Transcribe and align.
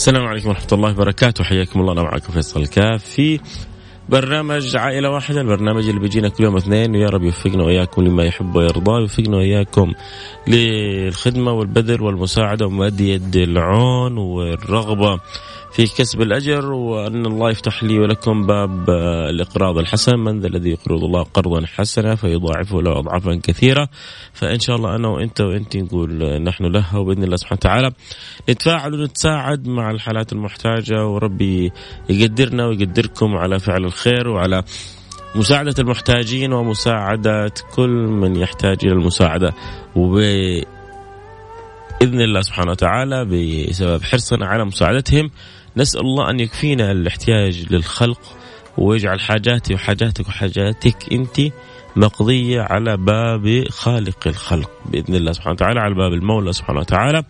السلام 0.00 0.26
عليكم 0.26 0.48
ورحمة 0.48 0.68
الله 0.72 0.90
وبركاته. 0.90 1.44
حياكم 1.44 1.80
الله. 1.80 1.92
أنا 1.92 2.02
معكم 2.02 2.32
فيصل 2.32 2.60
الكاف 2.60 3.04
في 3.04 3.40
برنامج 4.08 4.76
عائلة 4.76 5.10
واحدة 5.10 5.40
البرنامج 5.40 5.88
اللي 5.88 6.00
بيجينا 6.00 6.28
كل 6.28 6.44
يوم 6.44 6.56
اثنين 6.56 6.96
ويا 6.96 7.08
رب 7.08 7.22
يوفقنا 7.22 7.64
وإياكم 7.64 8.02
لما 8.02 8.24
يحب 8.24 8.56
ويرضى 8.56 8.90
ويوفقنا 8.90 9.36
وإياكم 9.36 9.92
للخدمة 10.48 11.52
والبذل 11.52 12.02
والمساعدة 12.02 12.66
ومد 12.66 13.00
يد 13.00 13.36
العون 13.36 14.18
والرغبة. 14.18 15.20
في 15.72 15.86
كسب 15.86 16.22
الأجر 16.22 16.72
وأن 16.72 17.26
الله 17.26 17.50
يفتح 17.50 17.84
لي 17.84 17.98
ولكم 17.98 18.46
باب 18.46 18.90
الإقراض 19.30 19.78
الحسن. 19.78 20.18
من 20.18 20.40
ذا 20.40 20.46
الذي 20.46 20.70
يقرض 20.70 21.04
الله 21.04 21.22
قرضا 21.22 21.66
حسنا 21.66 22.14
فيضاعفه 22.14 22.82
له 22.82 22.98
أضعافا 22.98 23.40
كثيرة. 23.42 23.88
فإن 24.32 24.58
شاء 24.58 24.76
الله 24.76 24.96
أنا 24.96 25.08
وأنت 25.08 25.40
وأنت 25.40 25.76
نقول 25.76 26.42
نحن 26.42 26.64
لها 26.64 26.98
وبإذن 26.98 27.24
الله 27.24 27.36
سبحانه 27.36 27.58
وتعالى 27.58 27.90
نتفاعل 28.50 28.94
ونتساعد 28.94 29.68
مع 29.68 29.90
الحالات 29.90 30.32
المحتاجة. 30.32 31.06
وربي 31.06 31.72
يقدرنا 32.08 32.66
ويقدركم 32.66 33.36
على 33.36 33.58
فعل 33.58 33.84
الخير 33.84 34.28
وعلى 34.28 34.62
مساعدة 35.34 35.74
المحتاجين 35.78 36.52
ومساعدة 36.52 37.52
كل 37.74 37.90
من 37.90 38.36
يحتاج 38.36 38.78
إلى 38.84 38.92
المساعدة. 38.92 39.52
وب 39.96 40.14
باذن 42.00 42.20
الله 42.20 42.40
سبحانه 42.40 42.70
وتعالى 42.70 43.24
بسبب 43.24 44.02
حرصنا 44.02 44.46
على 44.46 44.64
مساعدتهم 44.64 45.30
نسأل 45.76 46.00
الله 46.00 46.30
أن 46.30 46.40
يكفينا 46.40 46.92
الاحتياج 46.92 47.66
للخلق 47.70 48.20
ويجعل 48.78 49.20
حاجاتي 49.20 49.74
وحاجاتك 49.74 50.28
وحاجاتك 50.28 51.12
أنت 51.12 51.40
مقضية 51.96 52.60
على 52.60 52.96
باب 52.96 53.64
خالق 53.68 54.26
الخلق. 54.26 54.70
بإذن 54.86 55.14
الله 55.14 55.32
سبحانه 55.32 55.52
وتعالى 55.52 55.80
على 55.80 55.94
باب 55.94 56.12
المولى 56.12 56.52
سبحانه 56.52 56.80
وتعالى. 56.80 57.22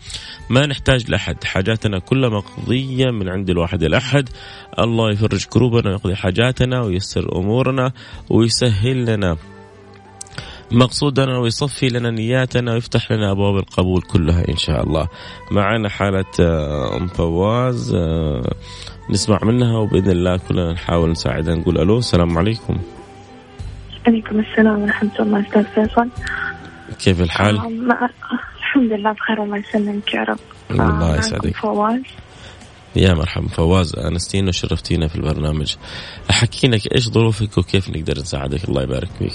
ما 0.51 0.67
نحتاج 0.67 1.11
لأحد. 1.11 1.45
حاجاتنا 1.45 1.99
كلها 1.99 2.29
مقضية 2.29 3.11
من 3.11 3.29
عند 3.29 3.51
الواحد 3.51 3.83
الأحد. 3.83 4.29
الله 4.79 5.11
يفرج 5.11 5.45
كروبنا 5.45 5.91
ويقضي 5.91 6.17
حاجاتنا 6.17 6.81
ويسر 6.81 7.37
أمورنا 7.37 7.93
ويسهل 8.31 9.05
لنا 9.05 9.37
مقصودنا 10.73 11.39
ويصفي 11.39 11.89
لنا 11.89 12.11
نياتنا 12.11 12.73
ويفتح 12.73 13.13
لنا 13.13 13.31
أبواب 13.31 13.57
القبول 13.57 14.03
كلها 14.03 14.49
إن 14.49 14.57
شاء 14.57 14.83
الله. 14.85 15.09
معنا 15.51 15.89
حالة 15.89 16.25
آه، 16.41 16.97
أم 16.97 17.07
فواز 17.07 17.95
آه، 17.95 18.55
نسمع 19.11 19.39
منها 19.43 19.79
وبإذن 19.79 20.11
الله 20.11 20.37
كلنا 20.37 20.73
نحاول 20.73 21.11
نساعدها 21.11 21.55
نقول 21.55 21.79
ألو 21.79 21.99
السلام 21.99 22.39
عليكم. 22.39 22.79
عليكم 24.07 24.41
السلام 24.41 24.83
ورحمة 24.83 25.11
الله 25.21 25.41
أستاذ 25.41 25.65
فيصل 25.65 26.09
كيف 26.99 27.21
الحال؟ 27.21 27.59
آه 27.59 28.11
الحمد 28.59 28.93
لله 28.93 29.13
بخير 29.13 29.43
الله 29.43 29.57
يسلمك 29.57 30.15
يا 30.15 30.23
رب 30.23 30.39
الله 30.71 31.19
يسعدك 31.19 31.57
فواز 31.57 32.03
يا 32.97 33.15
مرحبا 33.15 33.49
فواز 33.49 33.97
انستينا 33.97 34.49
وشرفتينا 34.49 35.09
في 35.09 35.17
البرنامج 35.17 35.75
حكينا 36.31 36.79
إيش 36.95 37.09
ظروفك 37.09 37.59
وكيف 37.59 37.91
نقدر 37.91 38.19
نساعدك 38.19 38.69
الله 38.69 38.83
يبارك 38.83 39.09
فيك 39.19 39.33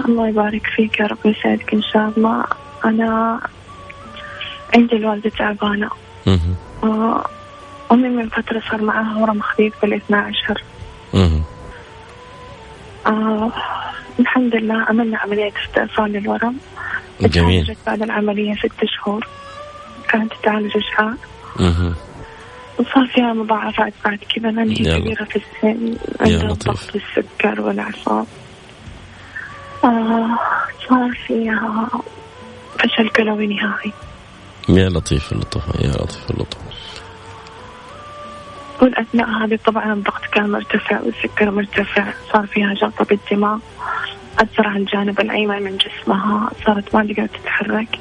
الله 0.00 0.28
يبارك 0.28 0.66
فيك 0.66 1.00
يا 1.00 1.06
رب 1.06 1.18
يسعدك 1.24 1.74
إن 1.74 1.82
شاء 1.82 2.12
الله. 2.16 2.44
أنا 2.84 3.40
عندي 4.74 4.96
الوالدة 4.96 5.30
تعبانة. 5.30 5.90
آه، 6.84 7.26
أمي 7.92 8.08
من 8.08 8.28
فترة 8.28 8.62
صار 8.70 8.82
معها 8.82 9.16
ورم 9.22 9.40
خفيف 9.40 9.74
بال 9.82 9.94
12 9.94 10.62
آه 13.06 13.52
الحمد 14.20 14.54
لله 14.54 14.74
عملنا 14.74 15.18
عملية 15.18 15.52
استئصال 15.66 16.12
للورم. 16.12 16.56
جميل. 17.20 17.76
بعد 17.86 18.02
العملية 18.02 18.54
ست 18.54 18.84
شهور. 18.84 19.26
كانت 20.08 20.32
تعالج 20.42 20.76
إشعاع 20.76 21.14
وصار 22.78 23.06
فيها 23.06 23.32
مضاعفات 23.32 23.92
بعد 24.04 24.18
كذا 24.34 24.50
لأن 24.50 24.70
هي 24.70 25.00
كبيرة 25.00 25.24
في 25.24 25.36
السن 25.36 25.96
عندها 26.20 26.50
الضغط 26.52 26.94
والسكر 26.94 27.60
والأعصاب. 27.60 28.26
آه 29.84 30.38
صار 30.88 31.12
فيها 31.26 31.88
فشل 32.78 33.08
كلوي 33.08 33.46
نهائي. 33.46 33.92
يا 34.68 34.88
لطيف 34.88 35.32
اللطف 35.32 35.62
يا 35.80 35.90
لطيف 35.90 36.30
اللطف. 36.30 36.58
والأثناء 38.82 39.28
هذه 39.28 39.58
طبعا 39.64 39.92
الضغط 39.92 40.24
كان 40.32 40.50
مرتفع 40.50 41.00
والسكر 41.00 41.50
مرتفع 41.50 42.04
صار 42.32 42.46
فيها 42.46 42.74
جلطة 42.74 43.04
بالدماغ. 43.04 43.58
أثر 44.38 44.68
على 44.68 44.78
الجانب 44.78 45.20
الأيمن 45.20 45.62
من 45.62 45.76
جسمها 45.76 46.50
صارت 46.66 46.94
ما 46.94 47.04
تقدر 47.04 47.26
تتحرك. 47.26 47.98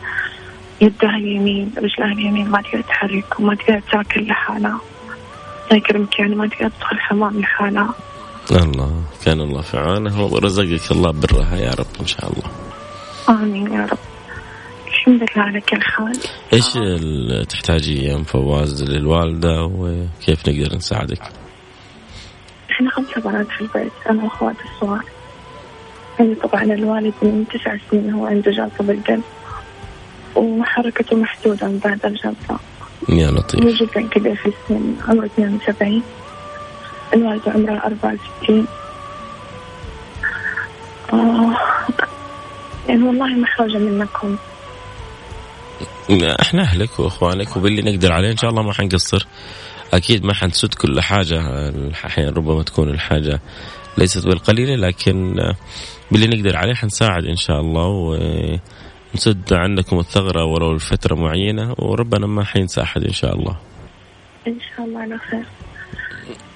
يدها 0.82 1.18
اليمين 1.18 1.74
رجلها 1.78 2.12
اليمين 2.12 2.50
ما 2.50 2.62
تقدر 2.62 2.82
تتحرك 2.82 3.40
وما 3.40 3.56
تقدر 3.56 3.82
تاكل 3.92 4.28
لحالها. 4.28 4.80
يكرمك 5.72 6.20
يعني 6.20 6.36
ما 6.36 6.48
تقدر 6.48 6.70
تدخل 6.70 7.00
حمام 7.00 7.40
لحالها. 7.40 7.94
الله 8.56 9.04
كان 9.26 9.42
الله 9.42 9.62
في 9.62 9.78
عونه 9.78 10.26
ورزقك 10.26 10.92
الله 10.92 11.12
برها 11.12 11.56
يا 11.56 11.72
رب 11.72 11.88
إن 12.02 12.08
شاء 12.08 12.34
الله. 12.34 12.50
آمين 13.30 13.74
يا 13.74 13.86
رب. 13.86 13.98
الحمد 14.88 15.16
لله 15.22 15.44
على 15.44 15.62
كل 15.62 15.82
حال. 15.82 16.20
إيش 16.54 16.66
تحتاجي 17.50 18.04
يا 18.04 18.16
أم 18.16 18.24
فواز 18.24 18.84
للوالدة 18.84 19.64
وكيف 19.64 20.50
نقدر 20.50 20.76
نساعدك؟ 20.76 21.22
إحنا 22.72 22.90
خمسة 22.92 23.22
بنات 23.22 23.48
في 23.48 23.62
البيت 23.62 23.92
أنا 24.10 24.24
واخواتي 24.24 24.60
الصغار. 24.76 25.04
عندي 26.20 26.36
طبعا 26.36 26.64
الوالد 26.64 27.14
من 27.22 27.46
تسع 27.54 27.78
سنين 27.92 28.12
هو 28.14 28.26
عنده 28.26 28.52
جلطة 28.52 28.84
بالقلب 28.84 29.24
وحركته 30.36 31.16
محدودة 31.16 31.68
من 31.68 31.80
بعد 31.80 32.06
الجلطة. 32.06 32.60
يا 33.10 33.32
لطيف. 33.32 33.82
جدا 33.82 34.08
كبير 34.08 34.36
في 34.36 34.46
السن 34.46 34.96
عمره 35.08 35.26
72 35.26 36.04
الوالدة 37.14 37.52
عمرها 37.52 37.86
64 37.86 38.68
آه 41.14 41.56
يعني 42.90 43.04
والله 43.04 43.28
محرجة 43.28 43.78
منكم 43.78 44.38
إحنا 46.42 46.62
أهلك 46.62 47.00
وإخوانك 47.00 47.58
وباللي 47.58 47.92
نقدر 47.92 48.14
عليه 48.14 48.32
إن 48.32 48.38
شاء 48.38 48.50
الله 48.50 48.62
ما 48.64 48.74
حنقصر 48.74 49.28
أكيد 49.94 50.26
ما 50.26 50.34
حنسد 50.34 50.74
كل 50.74 51.02
حاجة 51.02 51.42
أحيانا 52.06 52.32
ربما 52.32 52.64
تكون 52.64 52.90
الحاجة 52.90 53.40
ليست 53.98 54.28
بالقليلة 54.28 54.76
لكن 54.88 55.36
باللي 56.12 56.28
نقدر 56.28 56.58
عليه 56.58 56.74
حنساعد 56.74 57.26
إن 57.26 57.36
شاء 57.36 57.60
الله 57.60 57.88
ونسد 59.16 59.54
عنكم 59.54 60.00
الثغرة 60.00 60.46
ولو 60.46 60.74
لفترة 60.76 61.16
معينة 61.16 61.76
وربنا 61.80 62.28
ما 62.28 62.44
حينسى 62.44 62.82
أحد 62.82 63.04
إن 63.04 63.14
شاء 63.14 63.36
الله. 63.36 63.56
إن 64.48 64.58
شاء 64.76 64.86
الله 64.86 65.00
على 65.00 65.18
خير. 65.18 65.46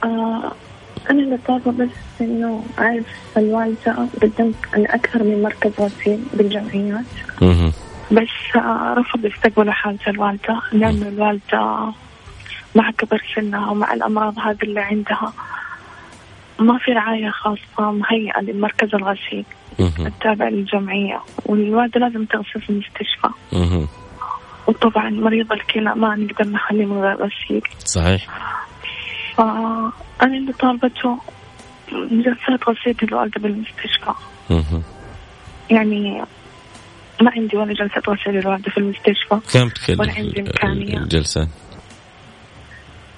آه 0.06 0.52
أنا 1.10 1.20
اللي 1.20 1.38
طالبة 1.48 1.72
بس 1.72 2.22
إنه 2.22 2.64
أعرف 2.80 3.06
الوالدة 3.38 3.96
قدمت 4.22 4.56
على 4.74 4.86
أكثر 4.86 5.24
من 5.24 5.44
مركز 5.44 5.72
غسيل 5.80 6.20
بالجمعيات. 6.34 7.06
بس 8.12 8.56
آه 8.56 8.96
رفض 8.98 9.26
يستقبلوا 9.26 9.74
حالة 9.74 10.00
الوالدة 10.08 10.62
لأنه 10.72 11.08
الوالدة 11.08 11.92
مع 12.76 12.92
كبر 12.92 13.24
سنها 13.36 13.72
ومع 13.72 13.94
الأمراض 13.94 14.40
هذه 14.40 14.64
اللي 14.64 14.80
عندها. 14.80 15.34
ما 16.60 16.78
في 16.78 16.92
رعاية 16.92 17.30
خاصة 17.30 17.92
مهيئة 17.92 18.42
لمركز 18.42 18.96
الغسيل 18.96 19.46
التابع 20.08 20.50
للجمعية 20.50 21.20
والوالدة 21.46 22.00
لازم 22.00 22.26
تغسل 22.26 22.62
في 22.62 22.70
المستشفى. 22.70 23.30
وطبعا 24.68 25.10
مريض 25.10 25.52
الكلى 25.52 25.96
ما 25.96 26.16
نقدر 26.16 26.48
نخليه 26.48 26.86
من 26.86 27.02
غير 27.02 27.16
غسيل. 27.16 27.62
صحيح. 27.80 28.28
فأنا 29.38 29.92
اللي 30.38 30.54
طالبته 30.54 31.18
جلسات 31.92 32.70
غسيل 32.70 32.96
الوالدة 33.04 33.42
بالمستشفى 33.42 34.14
يعني 35.70 36.22
ما 37.22 37.32
عندي 37.32 37.58
ولا 37.58 37.74
جلسة 37.74 38.02
غسيل 38.10 38.38
الوالدة 38.38 38.72
في 38.72 38.78
المستشفى 38.78 39.40
كم 39.54 39.70
تكلف 39.70 40.00
ولا 40.00 40.14
عندي 40.14 40.42
إمكانية 40.42 40.98
الجلسة؟ 40.98 41.48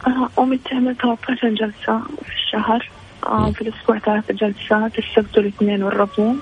آه 0.07 0.29
أمي 0.39 0.57
تعمل 0.57 0.95
13 0.97 1.49
جلسة 1.49 1.99
في 2.25 2.31
الشهر 2.35 2.89
آه 3.25 3.51
في 3.51 3.61
الأسبوع 3.61 3.99
ثلاث 3.99 4.31
جلسات 4.31 4.99
السبت 4.99 5.37
والاثنين 5.37 5.83
والربوع 5.83 6.35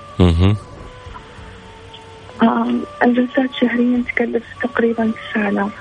آه 2.42 2.66
الجلسات 3.02 3.50
شهريا 3.60 4.02
تكلف 4.08 4.42
تقريبا 4.62 5.12
9000 5.34 5.72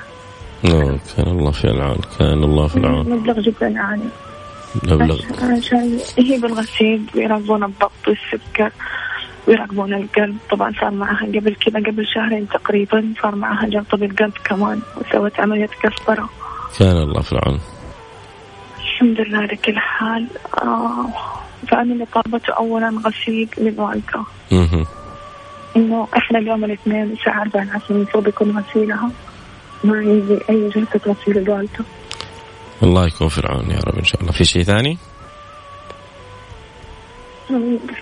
كان 1.16 1.28
الله 1.28 1.52
في 1.52 1.66
العون 1.66 1.98
كان 2.20 2.44
الله 2.44 2.68
في 2.68 2.78
العون. 2.78 3.10
مبلغ 3.10 3.40
جدا 3.40 3.80
عالي 3.80 4.10
مبلغ. 4.84 5.20
عشان 5.42 6.00
هي 6.18 6.38
بالغسيل 6.38 7.02
ويراقبون 7.16 7.64
الضغط 7.64 8.08
والسكر 8.08 8.72
ويراقبون 9.48 9.94
القلب. 9.94 10.38
طبعا 10.52 10.74
صار 10.80 10.92
معها 10.92 11.26
قبل 11.26 11.56
كذا 11.56 11.80
قبل 11.80 12.06
شهرين 12.08 12.48
تقريبا 12.50 13.14
صار 13.22 13.36
معها 13.36 13.68
جلطة 13.68 13.98
بالقلب 13.98 14.34
كمان 14.44 14.82
وسوت 14.98 15.40
عملية 15.40 15.70
قسطرة 15.84 16.30
كان 16.80 16.98
الله 16.98 17.22
في 17.22 17.32
العون. 17.32 17.60
الحمد 18.80 19.22
لله 19.22 19.38
على 19.38 19.56
كل 19.56 19.80
حال. 19.80 20.28
آه 20.62 21.08
فأنا 21.68 21.94
اللي 21.94 22.06
طلبته 22.14 22.54
أولا 22.54 23.02
غسيل 23.06 23.50
للوالدة. 23.58 24.24
إنه 25.76 26.08
إحنا 26.18 26.40
اليوم 26.40 26.66
الاثنين 26.66 27.12
الساعة 27.12 27.42
4 27.42 27.64
العصر 27.64 27.86
المفروض 27.90 28.28
يكون 28.28 28.58
غسيلها. 28.60 29.12
ما 29.86 30.04
يجي 30.04 30.40
أي 30.50 30.70
جلسة 30.70 31.00
غسيل 31.08 31.38
للوالدة 31.38 31.86
الله 32.84 33.08
يكون 33.08 33.28
في 33.28 33.38
العون 33.38 33.72
يا 33.72 33.80
رب 33.80 33.98
إن 33.98 34.04
شاء 34.04 34.22
الله. 34.22 34.32
في 34.32 34.46
شيء 34.46 34.64
ثاني؟ 34.64 34.98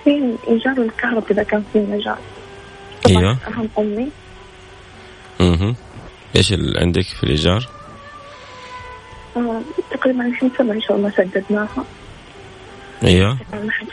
في 0.03 0.37
إيجار 0.47 0.77
الكهرباء 0.77 1.31
إذا 1.31 1.43
كان 1.43 1.63
في 1.73 1.79
مجال 1.79 2.17
أيوه. 3.09 3.37
أهم 3.47 3.69
أمي. 3.77 4.09
أها 5.41 5.75
إيش 6.35 6.53
اللي 6.53 6.79
عندك 6.79 7.03
في 7.03 7.23
الإيجار؟ 7.23 7.69
آه 9.37 9.61
تقريبا 9.91 10.23
20 10.37 10.51
سنة 10.57 10.73
إن 10.73 10.81
شاء 10.81 10.97
الله 10.97 11.09
سددناها. 11.09 11.85
أيوه. 13.03 13.37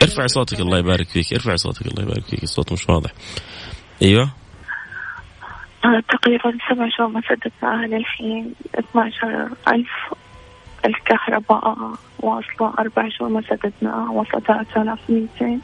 ارفعي 0.03 0.29
صوتك 0.29 0.61
الله 0.61 0.79
يبارك 0.79 1.09
فيك. 1.09 1.33
ارفعي 1.33 1.57
صوتك 1.57 1.87
الله 1.87 2.03
يبارك 2.03 2.25
فيك. 2.25 2.43
الصوت 2.43 2.73
مش 2.73 2.89
واضح. 2.89 3.11
أيوه. 4.03 4.31
تقريبا 5.83 6.59
سبع 6.71 6.89
شهور 6.97 7.09
ما 7.09 7.21
سددناها 7.29 7.87
للحين 7.87 8.55
12 8.79 9.49
ألف 9.69 9.89
الكهرباء 10.87 11.95
واصلة 12.19 12.75
أربع 12.79 13.09
شهور 13.09 13.31
ما 13.31 13.43
سددناها 13.51 14.11
وصلت 14.11 14.47
3200 14.47 15.61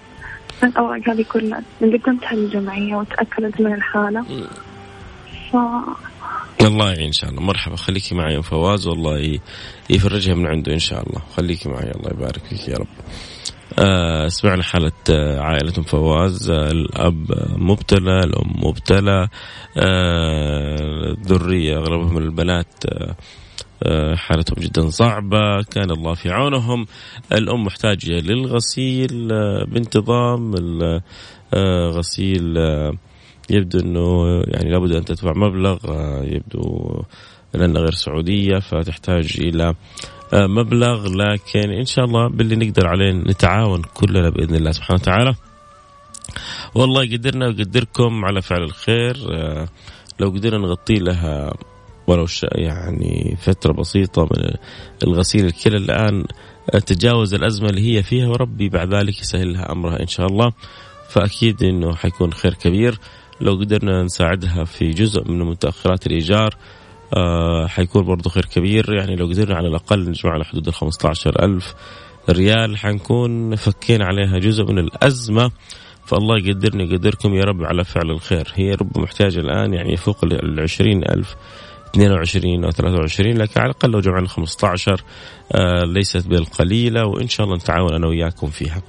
الأوراق 0.64 1.08
هذه 1.08 1.24
كلها 1.32 1.62
من 1.80 1.98
قدمتها 1.98 2.34
للجمعية 2.34 2.96
وتأكدت 2.96 3.60
من 3.60 3.74
الحالة. 3.74 4.22
ف... 5.52 5.56
الله 6.60 6.92
يعين 6.92 7.06
إن 7.06 7.12
شاء 7.12 7.30
الله. 7.30 7.42
مرحبا. 7.42 7.76
خليكي 7.76 8.14
معي 8.14 8.34
يا 8.34 8.40
فواز. 8.40 8.86
والله 8.86 9.38
يفرجها 9.90 10.34
من 10.34 10.46
عنده 10.46 10.72
إن 10.72 10.78
شاء 10.78 11.02
الله. 11.02 11.22
خليكي 11.36 11.68
معي. 11.68 11.90
الله 11.90 12.10
يبارك 12.10 12.44
فيك 12.44 12.68
يا 12.68 12.76
رب. 12.76 12.86
آه 12.86 13.35
سمعنا 14.28 14.62
حالة 14.62 14.92
آه 15.10 15.40
عائلة 15.40 15.72
فواز 15.72 16.50
آه 16.50 16.70
الأب 16.70 17.26
مبتلى 17.56 18.18
الأم 18.18 18.52
مبتلى 18.64 19.28
آه 19.76 21.16
ذرية 21.26 21.76
أغلبهم 21.76 22.18
البنات 22.18 22.84
آه 22.88 23.16
آه، 23.82 24.14
حالتهم 24.14 24.56
جدا 24.64 24.90
صعبة 24.90 25.62
كان 25.62 25.90
الله 25.90 26.14
في 26.14 26.30
عونهم. 26.30 26.86
الأم 27.32 27.64
محتاجة 27.64 28.20
للغسيل 28.20 29.28
آه، 29.32 29.64
بانتظام 29.64 30.54
الغسيل 31.54 32.58
آه، 32.58 32.92
يبدو 33.50 33.78
أنه 33.78 34.42
يعني 34.46 34.70
لابد 34.70 34.92
أن 34.92 35.04
تدفع 35.04 35.32
مبلغ 35.36 35.78
يبدو 36.24 37.02
لأنها 37.54 37.82
غير 37.82 37.92
سعودية 37.92 38.58
فتحتاج 38.58 39.36
إلى 39.40 39.74
مبلغ 40.34 41.08
لكن 41.08 41.70
إن 41.70 41.84
شاء 41.84 42.04
الله 42.04 42.28
باللي 42.28 42.56
نقدر 42.56 42.86
عليه 42.86 43.12
نتعاون 43.12 43.82
كلنا 43.94 44.30
بإذن 44.30 44.54
الله 44.54 44.70
سبحانه 44.70 45.00
وتعالى. 45.00 45.34
والله 46.74 47.04
يقدرنا 47.04 47.46
ويقدركم 47.46 48.24
على 48.24 48.42
فعل 48.42 48.62
الخير. 48.62 49.16
لو 50.20 50.28
قدرنا 50.28 50.58
نغطي 50.58 50.94
لها 50.94 51.54
ولو 52.06 52.26
يعني 52.42 53.36
فترة 53.40 53.72
بسيطة 53.72 54.22
من 54.22 54.54
الغسيل 55.04 55.46
الكلى 55.46 55.76
الآن 55.76 56.24
تجاوز 56.86 57.34
الأزمة 57.34 57.68
اللي 57.68 57.96
هي 57.96 58.02
فيها 58.02 58.28
وربي 58.28 58.68
بعد 58.68 58.94
ذلك 58.94 59.20
يسهل 59.20 59.52
لها 59.52 59.72
أمرها 59.72 60.00
إن 60.00 60.06
شاء 60.06 60.26
الله. 60.26 60.52
فأكيد 61.08 61.62
أنه 61.62 61.94
حيكون 61.94 62.32
خير 62.32 62.54
كبير. 62.54 62.98
لو 63.40 63.52
قدرنا 63.52 64.02
نساعدها 64.02 64.64
في 64.64 64.90
جزء 64.90 65.30
من 65.30 65.38
متأخرات 65.38 66.06
الإيجار 66.06 66.56
آه 67.14 67.66
حيكون 67.66 68.04
برضو 68.04 68.28
خير 68.28 68.44
كبير. 68.44 68.94
يعني 68.94 69.16
لو 69.16 69.26
قدرنا 69.26 69.56
على 69.56 69.68
الأقل 69.68 70.08
نجمع 70.08 70.32
على 70.32 70.44
حدود 70.44 70.68
ال 70.68 70.74
15 70.74 71.44
ألف 71.44 71.74
ريال 72.30 72.76
حنكون 72.76 73.56
فكينا 73.56 74.04
عليها 74.04 74.38
جزء 74.38 74.64
من 74.64 74.78
الأزمة. 74.78 75.50
فالله 76.06 76.38
يقدرني 76.38 76.84
يقدركم 76.84 77.34
يا 77.34 77.44
رب 77.44 77.64
على 77.64 77.84
فعل 77.84 78.10
الخير. 78.10 78.52
هي 78.54 78.74
رب 78.74 78.98
محتاجة 78.98 79.38
الآن 79.38 79.74
يعني 79.74 79.92
يفوق 79.92 80.24
ال 80.24 80.60
20 80.60 81.04
ألف 81.04 81.36
22 81.94 82.64
أو 82.64 82.70
23 82.70 83.38
لكن 83.38 83.60
على 83.60 83.70
الأقل 83.70 83.90
لو 83.90 84.00
جمعنا 84.00 84.28
15 84.28 85.02
آه 85.52 85.84
ليست 85.84 86.26
بالقليلة 86.26 87.06
وإن 87.06 87.28
شاء 87.28 87.46
الله 87.46 87.56
نتعاون 87.56 87.94
أنا 87.94 88.06
وياكم 88.06 88.46
فيها. 88.46 88.82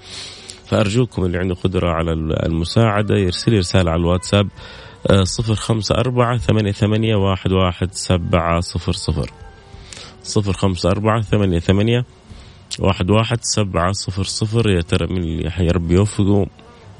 فأرجوكم 0.65 1.25
اللي 1.25 1.37
عنده 1.37 1.55
قدرة 1.55 1.89
على 1.89 2.13
المساعدة 2.45 3.15
يرسل 3.15 3.51
لي 3.51 3.57
رسالة 3.57 3.91
على 3.91 3.99
الواتساب 3.99 4.47
صفر 5.23 5.55
خمسة 5.55 5.95
أربعة 5.95 6.37
ثمانية, 6.37 6.71
ثمانية 6.71 7.15
واحد, 7.15 7.51
واحد 7.51 7.93
سبعة 7.93 8.59
صفر 8.59 8.91
صفر. 8.91 9.31
صفر 10.23 10.53
خمسة 10.53 10.91
أربعة 10.91 11.21
ثمانية, 11.21 11.59
ثمانية 11.59 12.05
واحد, 12.79 13.09
واحد 13.09 13.39
سبعة 13.41 13.91
صفر 13.91 14.23
صفر. 14.23 14.69
يا 14.69 14.81
ترى 14.81 15.07
من 15.07 15.17
اللي 15.17 15.51
يا 15.59 15.71
رب 15.71 15.91
يوفقه 15.91 16.47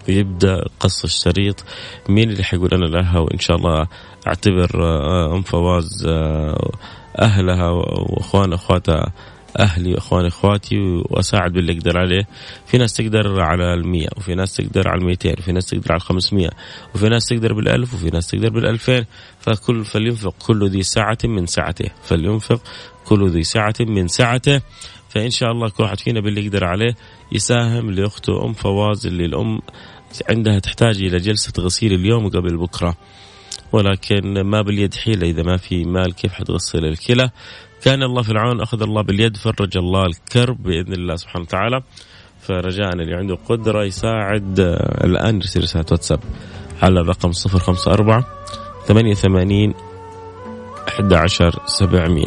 ويبدأ 0.09 0.63
قص 0.80 1.04
الشريط. 1.04 1.63
مين 2.09 2.30
اللي 2.30 2.44
حيقول 2.44 2.74
أنا 2.74 2.86
لها 2.86 3.19
وان 3.19 3.39
شاء 3.39 3.57
الله 3.57 3.88
أعتبر 4.27 4.69
آه، 4.83 5.36
أم 5.36 5.42
فواز 5.42 6.06
آه، 6.07 6.71
أهلها 7.19 7.69
وإخوان 7.69 8.53
أخواتها 8.53 9.12
أهلي 9.59 9.94
وإخواني 9.94 10.27
إخواتي 10.27 10.77
وأساعد 11.09 11.54
باللي 11.54 11.71
أقدر 11.71 11.98
عليه. 11.98 12.27
في 12.65 12.77
ناس 12.77 12.94
تقدر 12.94 13.42
على 13.42 13.74
المية 13.74 14.07
وفي 14.18 14.36
ناس 14.36 14.56
تقدر 14.56 14.88
على 14.88 15.01
الميتين 15.01 15.36
وفي 15.38 15.51
ناس 15.51 15.65
تقدر 15.65 15.92
على 15.92 15.98
الخمسمية 15.98 16.50
وفي 16.95 17.09
ناس 17.09 17.25
تقدر 17.25 17.54
بالألف 17.54 17.94
وفي 17.94 18.09
ناس 18.09 18.27
تقدر 18.27 18.50
بالألفين. 18.50 19.06
فكل 19.39 19.86
فلينفق 19.86 20.36
كل 20.48 20.69
ذي 20.69 20.83
سعة 20.83 21.18
من 21.24 21.45
سعته. 21.45 21.89
فلينفق 22.04 22.62
كل 23.06 23.30
ذي 23.30 23.44
سعة 23.44 23.75
من 23.80 24.07
سعته. 24.07 24.62
فإن 25.09 25.30
شاء 25.30 25.51
الله 25.51 25.69
كل 25.69 25.83
واحد 25.83 26.00
فينا 26.00 26.19
باللي 26.19 26.45
يقدر 26.45 26.65
عليه 26.65 26.95
يساهم 27.31 27.92
لأخته 27.92 28.45
أم 28.45 28.53
فواز 28.53 29.07
اللي 29.07 29.25
الأم 29.25 29.60
عندها 30.30 30.60
تحتاج 30.60 30.98
إلى 30.98 31.18
جلسة 31.18 31.53
غسيل 31.60 31.94
اليوم 31.94 32.30
قبل 32.30 32.57
بكرة. 32.57 32.98
ولكن 33.71 34.42
ما 34.42 34.62
باليد 34.62 34.94
حيلة 34.94 35.30
إذا 35.30 35.44
ما 35.44 35.57
في 35.57 35.83
مال 35.83 36.13
كيف 36.13 36.33
حتغسل 36.33 36.86
الكلى؟ 36.86 37.30
كان 37.88 38.04
الله 38.04 38.22
في 38.22 38.32
العون 38.32 38.62
أخذ 38.62 38.82
الله 38.82 39.01
باليد 39.01 39.38
فرج 39.38 39.77
الله 39.77 40.06
الكرب 40.06 40.63
بإذن 40.63 40.94
الله 40.94 41.15
سبحانه 41.15 41.46
وتعالى 41.46 41.82
فرجاء 42.41 42.94
اللي 42.94 43.15
عنده 43.15 43.38
قدرة 43.50 43.84
يساعد 43.84 44.60
آه، 44.60 45.06
الآن 45.06 45.36
يرسل 45.36 45.63
رسالة 45.63 45.86
واتساب 45.91 46.20
على 46.82 47.00
الرقم 47.00 47.32
054 47.56 48.24
88 48.88 49.74
11 50.88 51.60
700 51.65 52.25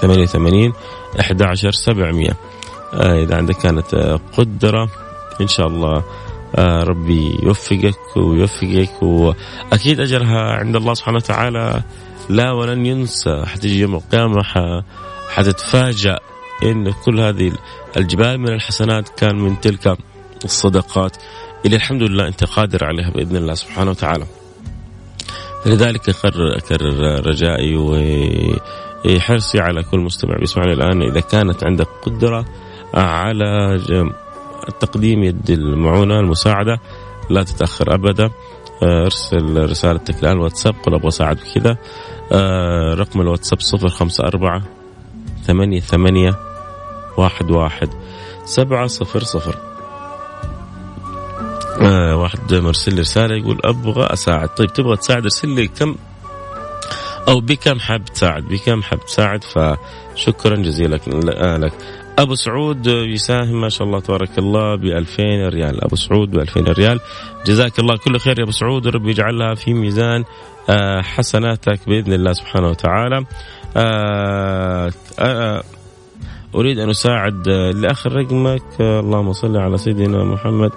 88 0.00 0.72
11 1.20 1.70
700 1.70 2.30
إذا 2.94 3.36
عندك 3.36 3.56
كانت 3.56 3.94
آه، 3.94 4.20
قدرة 4.36 4.90
إن 5.40 5.48
شاء 5.48 5.66
الله 5.66 6.04
آه 6.56 6.82
ربي 6.82 7.38
يوفقك 7.42 8.16
ويوفقك 8.16 9.02
وأكيد 9.02 10.00
أجرها 10.00 10.56
عند 10.56 10.76
الله 10.76 10.94
سبحانه 10.94 11.16
وتعالى. 11.16 11.82
لا 12.28 12.52
ولن 12.52 12.86
ينسى. 12.86 13.44
حتيجي 13.46 13.80
يوم 13.80 13.94
القيامة 13.94 14.42
حتتفاجأ 15.28 16.18
إن 16.62 16.92
كل 17.04 17.20
هذه 17.20 17.52
الجبال 17.96 18.38
من 18.40 18.48
الحسنات 18.48 19.08
كان 19.08 19.38
من 19.38 19.60
تلك 19.60 19.98
الصدقات. 20.44 21.16
اللي 21.64 21.76
الحمد 21.76 22.02
لله 22.02 22.28
أنت 22.28 22.44
قادر 22.44 22.84
عليها 22.84 23.10
بإذن 23.10 23.36
الله 23.36 23.54
سبحانه 23.54 23.90
وتعالى. 23.90 24.26
لذلك 25.66 26.08
اكرر 26.08 26.56
أكرر 26.56 27.26
رجائي 27.26 27.76
وحرصي 27.76 29.60
على 29.60 29.82
كل 29.82 29.98
مستمع 29.98 30.36
بيسمعني 30.36 30.72
الآن 30.72 31.02
إذا 31.02 31.20
كانت 31.20 31.64
عندك 31.64 31.86
قدرة 32.02 32.44
على 32.94 33.80
تقديم 34.80 35.22
يد 35.22 35.50
المعونة 35.50 36.20
المساعدة 36.20 36.80
لا 37.30 37.42
تتأخر 37.42 37.94
أبدا. 37.94 38.30
آه، 38.82 39.04
أرسل 39.04 39.70
رسالتك 39.70 40.22
الآن 40.22 40.38
واتساب 40.38 40.74
قل 40.82 40.94
أبغى 40.94 41.08
أساعد 41.08 41.36
بكذا 41.36 41.76
آه، 42.32 42.94
رقم 42.94 43.20
الواتساب 43.20 43.60
صفر 43.60 43.88
خمسة 43.88 44.24
أربعة 44.24 44.62
ثمانية 45.44 45.80
ثمانية 45.80 46.34
واحد 47.16 47.50
واحد 47.50 47.88
سبعة 48.44 48.86
صفر 48.86 49.22
صفر. 49.22 49.56
آه 51.80 52.16
واحد 52.16 52.54
مرسل 52.54 52.94
لي 52.94 53.00
رسالة 53.00 53.36
يقول 53.36 53.60
أبغى 53.64 54.06
أساعد. 54.12 54.48
طيب 54.48 54.72
تبغى 54.72 54.96
تساعد 54.96 55.22
ارسل 55.22 55.48
لي 55.48 55.68
كم 55.68 55.96
أو 57.28 57.40
بكم 57.40 57.78
حاب 57.78 58.04
تساعد؟ 58.04 58.42
بكم 58.42 58.82
حاب 58.82 59.06
تساعد؟ 59.06 59.44
فشكرا 59.44 60.56
جزيلا 60.56 60.96
لك. 61.56 61.72
أبو 62.18 62.34
سعود 62.34 62.86
يساهم 62.86 63.60
ما 63.60 63.68
شاء 63.68 63.86
الله 63.86 64.00
تبارك 64.00 64.38
الله 64.38 64.76
ب 64.76 64.84
2000 64.84 65.48
ريال. 65.48 65.84
أبو 65.84 65.96
سعود 65.96 66.30
ب 66.30 66.38
2000 66.38 66.60
ريال. 66.60 67.00
جزاك 67.46 67.78
الله 67.78 67.96
كل 67.96 68.18
خير 68.18 68.38
يا 68.38 68.44
أبو 68.44 68.52
سعود. 68.52 68.86
ورب 68.86 69.08
يجعلها 69.08 69.54
في 69.54 69.74
ميزان 69.74 70.24
آه، 70.70 71.02
حسناتك 71.02 71.88
بإذن 71.88 72.12
الله 72.12 72.32
سبحانه 72.32 72.68
وتعالى. 72.68 73.24
آه، 73.76 74.92
آه، 75.18 75.62
أريد 76.54 76.78
أن 76.78 76.90
أساعد 76.90 77.48
لأخر 77.48 78.12
رقمك. 78.12 78.80
اللهم 78.80 79.32
صل 79.32 79.56
على 79.56 79.78
سيدنا 79.78 80.24
محمد. 80.24 80.70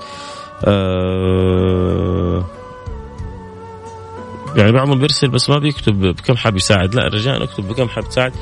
يعني 4.55 4.71
بعضهم 4.71 4.99
بيرسل 4.99 5.27
بس 5.27 5.49
ما 5.49 5.59
بيكتب 5.59 6.01
بكم 6.01 6.35
حاب 6.35 6.55
يساعد. 6.55 6.95
لا 6.95 7.07
رجاء 7.07 7.43
اكتب 7.43 7.67
بكم 7.67 7.87
حاب 7.87 8.09
تساعد 8.09 8.33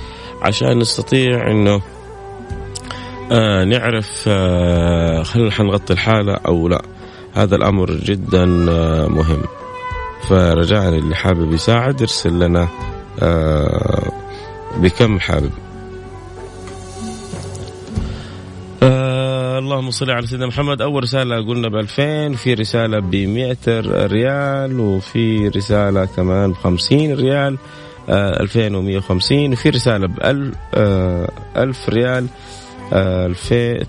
عشان 0.41 0.77
نستطيع 0.77 1.51
إنه 1.51 1.82
آه 3.31 3.63
نعرف 3.63 4.24
آه 4.27 5.24
هل 5.36 5.51
حنغطي 5.51 5.93
الحالة 5.93 6.33
أو 6.33 6.67
لا. 6.67 6.81
هذا 7.33 7.55
الأمر 7.55 7.91
جدا 7.91 8.65
آه 8.71 9.07
مهم. 9.07 9.41
فرجاء 10.29 10.89
اللي 10.89 11.15
حابب 11.15 11.53
يساعد 11.53 12.01
يرسل 12.01 12.39
لنا 12.39 12.67
آه 13.21 14.12
بكم 14.77 15.19
حابب. 15.19 15.51
آه 18.83 19.59
اللهم 19.59 19.91
صل 19.91 20.12
على 20.12 20.27
سيدنا 20.27 20.48
محمد. 20.48 20.81
أول 20.81 21.03
رسالة 21.03 21.36
قلنا 21.48 21.69
ب 21.69 21.75
2000 21.75 22.33
في 22.36 22.53
رسالة 22.53 23.00
ب 23.00 23.15
100 23.15 23.57
ريال 24.07 24.79
وفي 24.79 25.48
رسالة 25.48 26.05
كمان 26.05 26.51
ب 26.51 26.55
50 26.55 27.13
ريال 27.13 27.57
آه 28.09 28.39
2150 28.43 29.51
وفي 29.53 29.69
رسالة 29.69 30.07
ب 30.07 30.19
1000 30.24 30.55
آه 30.74 31.29
1000 31.57 31.89
ريال. 31.89 32.27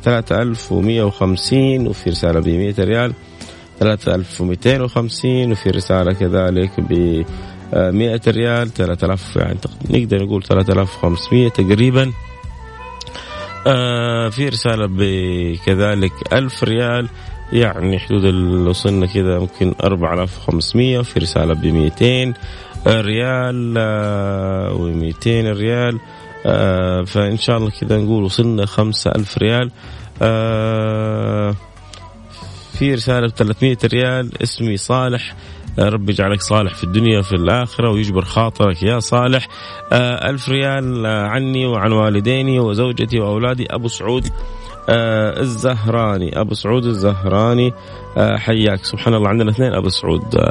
ثلاثة 0.02 0.42
ألف 0.42 0.72
ومية 0.72 1.02
وخمسين 1.02 1.86
وفي 1.86 2.10
رسالة 2.10 2.40
ريال. 2.78 3.12
ثلاثة 3.78 4.14
ألف 4.14 4.40
ومئتين 4.40 4.82
وخمسين 4.82 5.52
وفي 5.52 5.70
رسالة 5.70 6.12
كذلك 6.12 6.80
ب 6.80 7.24
100 7.72 8.20
ريال 8.28 8.74
3000 8.74 9.36
يعني 9.36 9.58
نقدر 9.90 10.24
نقول 10.24 10.42
3500 10.42 11.48
تقريبا. 11.48 12.12
آه 13.66 14.28
في 14.28 14.48
رسالة 14.48 14.86
بكذلك 14.90 16.12
1000 16.32 16.64
ريال. 16.64 17.08
يعني 17.52 17.98
حدود 17.98 18.34
وصلنا 18.68 19.06
كذا 19.06 19.38
ممكن 19.38 19.74
4500 19.84 20.98
وفي 20.98 21.18
رسالة 21.18 21.54
ب 21.54 21.66
200 21.66 22.34
ريال 22.86 23.74
آه 23.78 24.74
و200 24.74 25.26
ريال. 25.26 26.00
آه 26.46 27.02
فإن 27.02 27.36
شاء 27.36 27.56
الله 27.56 27.70
كذا 27.70 27.98
نقول 27.98 28.24
وصلنا 28.24 28.66
خمسة 28.66 29.10
ألف 29.10 29.38
ريال. 29.38 29.70
آه 30.22 31.54
في 32.78 32.94
رسالة 32.94 33.26
ب 33.26 33.30
300 33.30 33.76
ريال 33.84 34.42
اسمي 34.42 34.76
صالح. 34.76 35.34
آه 35.78 35.88
ربي 35.88 36.12
يجعلك 36.12 36.40
صالح 36.40 36.74
في 36.74 36.84
الدنيا 36.84 37.18
وفي 37.18 37.36
الآخرة 37.36 37.90
ويجبر 37.90 38.24
خاطرك 38.24 38.82
يا 38.82 38.98
صالح. 38.98 39.48
ألف 39.92 40.48
ريال 40.48 41.06
عني 41.06 41.66
وعن 41.66 41.92
والديني 41.92 42.60
وزوجتي 42.60 43.20
وأولادي. 43.20 43.66
أبو 43.70 43.88
سعود 43.88 44.26
الزهراني. 44.88 46.40
أبو 46.40 46.54
سعود 46.54 46.84
الزهراني 46.84 47.72
حياك. 48.16 48.84
سبحان 48.84 49.14
الله 49.14 49.28
عندنا 49.28 49.50
اثنين 49.50 49.72
أبو 49.72 49.88
سعود. 49.88 50.50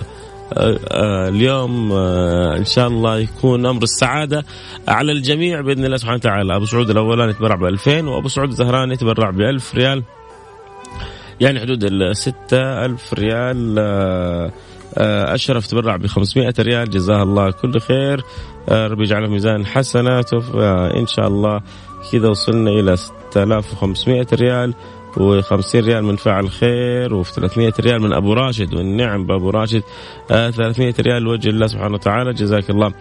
اليوم 0.58 1.92
آه، 1.92 2.58
إن 2.58 2.66
شاء 2.66 2.88
الله 2.88 3.18
يكون 3.18 3.66
أمر 3.66 3.84
السعادة 3.84 4.46
على 4.88 5.12
الجميع 5.12 5.62
بإذن 5.62 5.86
الله 5.86 5.98
سبحانه 5.98 6.16
وتعالى. 6.16 6.56
أبو 6.56 6.66
سعود 6.66 6.90
الأولاني 6.90 7.32
يتبرع 7.32 7.56
ب 7.56 7.66
2000 7.66 8.08
وأبو 8.08 8.28
سعود 8.28 8.50
الزهراني 8.50 8.94
يتبرع 8.94 9.30
ب 9.30 9.42
1000 9.42 9.76
ريال. 9.76 10.04
يعني 11.40 11.60
حدود 11.60 11.84
ال 11.84 12.18
6000 12.18 13.14
ريال 13.14 13.80
أشرف 14.98 15.68
تبرع 15.68 15.96
ب 15.96 16.08
500 16.08 16.54
ريال. 16.60 16.90
جزاه 16.90 17.24
الله 17.24 17.52
كل 17.52 17.80
خير. 17.80 18.24
ربي 18.70 19.04
يجعله 19.04 19.28
ميزان 19.28 19.66
حسناته. 19.66 20.42
إن 21.00 21.08
شاء 21.08 21.28
الله 21.28 21.62
كذا 22.12 22.28
وصلنا 22.28 22.70
إلى 22.70 22.98
6500 22.98 24.28
ريال. 24.34 24.74
و50 25.14 25.76
ريال 25.76 26.04
من 26.04 26.16
فاعل 26.16 26.50
خير 26.50 27.24
و300 27.24 27.80
ريال 27.80 28.02
من 28.02 28.14
أبو 28.14 28.34
راشد 28.34 28.74
والنعم 28.74 29.26
بأبو 29.26 29.50
راشد. 29.50 29.84
آه 30.32 30.50
300 30.50 30.94
ريال 31.00 31.24
لوجه 31.24 31.50
الله 31.50 31.68
سبحانه 31.68 31.94
وتعالى. 31.94 32.34
جزاك 32.34 32.70
الله 32.70 32.94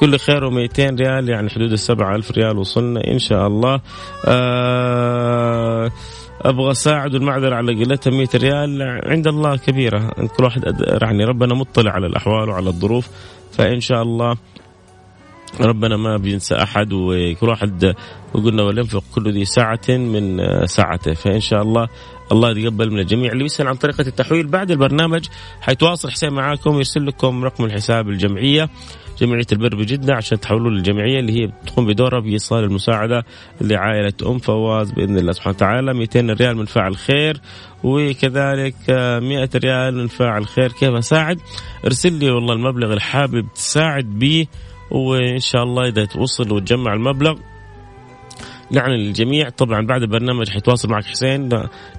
كل 0.00 0.18
خير 0.18 0.50
و200 0.50 0.80
ريال 0.80 1.28
يعني 1.28 1.50
حدود 1.50 1.72
السبعة 1.72 2.16
ألف 2.16 2.30
ريال 2.30 2.58
وصلنا 2.58 3.00
إن 3.10 3.18
شاء 3.18 3.46
الله. 3.46 3.80
آه 4.26 5.90
أبغى 6.42 6.70
أساعد 6.70 7.14
المعذرة 7.14 7.54
على 7.54 7.84
قلتها 7.84 8.10
100 8.10 8.28
ريال. 8.34 8.82
عند 9.06 9.26
الله 9.26 9.56
كبيرة. 9.56 10.10
كل 10.36 10.44
واحد 10.44 10.62
يعني 11.02 11.24
ربنا 11.24 11.54
مطلع 11.54 11.92
على 11.92 12.06
الأحوال 12.06 12.48
وعلى 12.48 12.68
الظروف 12.68 13.08
فإن 13.52 13.80
شاء 13.80 14.02
الله 14.02 14.36
ربنا 15.60 15.96
ما 15.96 16.16
بينسى 16.16 16.54
أحد 16.54 16.92
وكل 16.92 17.48
واحد 17.48 17.94
وقلنا 18.34 18.62
ولينفق 18.62 19.04
كل 19.14 19.32
ذي 19.32 19.44
ساعة 19.44 19.80
من 19.88 20.40
ساعته. 20.66 21.14
فإن 21.14 21.40
شاء 21.40 21.62
الله 21.62 21.88
الله 22.32 22.50
يتقبل 22.50 22.90
من 22.90 22.98
الجميع. 22.98 23.32
اللي 23.32 23.44
يسأل 23.44 23.68
عن 23.68 23.74
طريقة 23.74 24.00
التحويل 24.00 24.46
بعد 24.46 24.70
البرنامج 24.70 25.26
حيتواصل 25.60 26.10
حسين 26.10 26.32
معاكم 26.32 26.76
يرسل 26.76 27.06
لكم 27.06 27.44
رقم 27.44 27.64
الحساب 27.64 28.08
الجمعية 28.08 28.70
جمعية 29.20 29.46
البر 29.52 29.76
بجدة 29.76 30.14
عشان 30.14 30.40
تحولوا 30.40 30.70
للجمعية 30.70 31.20
اللي 31.20 31.32
هي 31.32 31.50
تقوم 31.66 31.86
بدورها 31.86 32.20
بإيصال 32.20 32.64
المساعدة 32.64 33.24
لعائلة 33.60 34.12
أم 34.26 34.38
فواز 34.38 34.92
بإذن 34.92 35.18
الله 35.18 35.32
سبحانه 35.32 35.56
وتعالى. 35.56 35.94
200 35.94 36.30
ريال 36.30 36.56
من 36.56 36.64
فاعل 36.64 36.96
خير 36.96 37.40
وكذلك 37.84 38.74
100 38.88 39.48
ريال 39.54 39.96
من 39.96 40.06
فاعل 40.06 40.46
خير. 40.46 40.72
كيف 40.72 40.94
أساعد؟ 40.94 41.38
ارسل 41.84 42.12
لي 42.12 42.30
والله 42.30 42.54
المبلغ 42.54 42.88
اللي 42.88 43.00
حابب 43.00 43.46
تساعد 43.54 44.18
به 44.18 44.46
وإن 44.94 45.38
شاء 45.38 45.62
الله 45.62 45.88
إذا 45.88 46.04
توصل 46.04 46.52
وتجمع 46.52 46.94
المبلغ 46.94 47.34
نعلن 48.70 48.94
للجميع. 48.94 49.48
طبعا 49.48 49.86
بعد 49.86 50.02
البرنامج 50.02 50.50
حيتواصل 50.50 50.90
معك 50.90 51.04
حسين. 51.04 51.48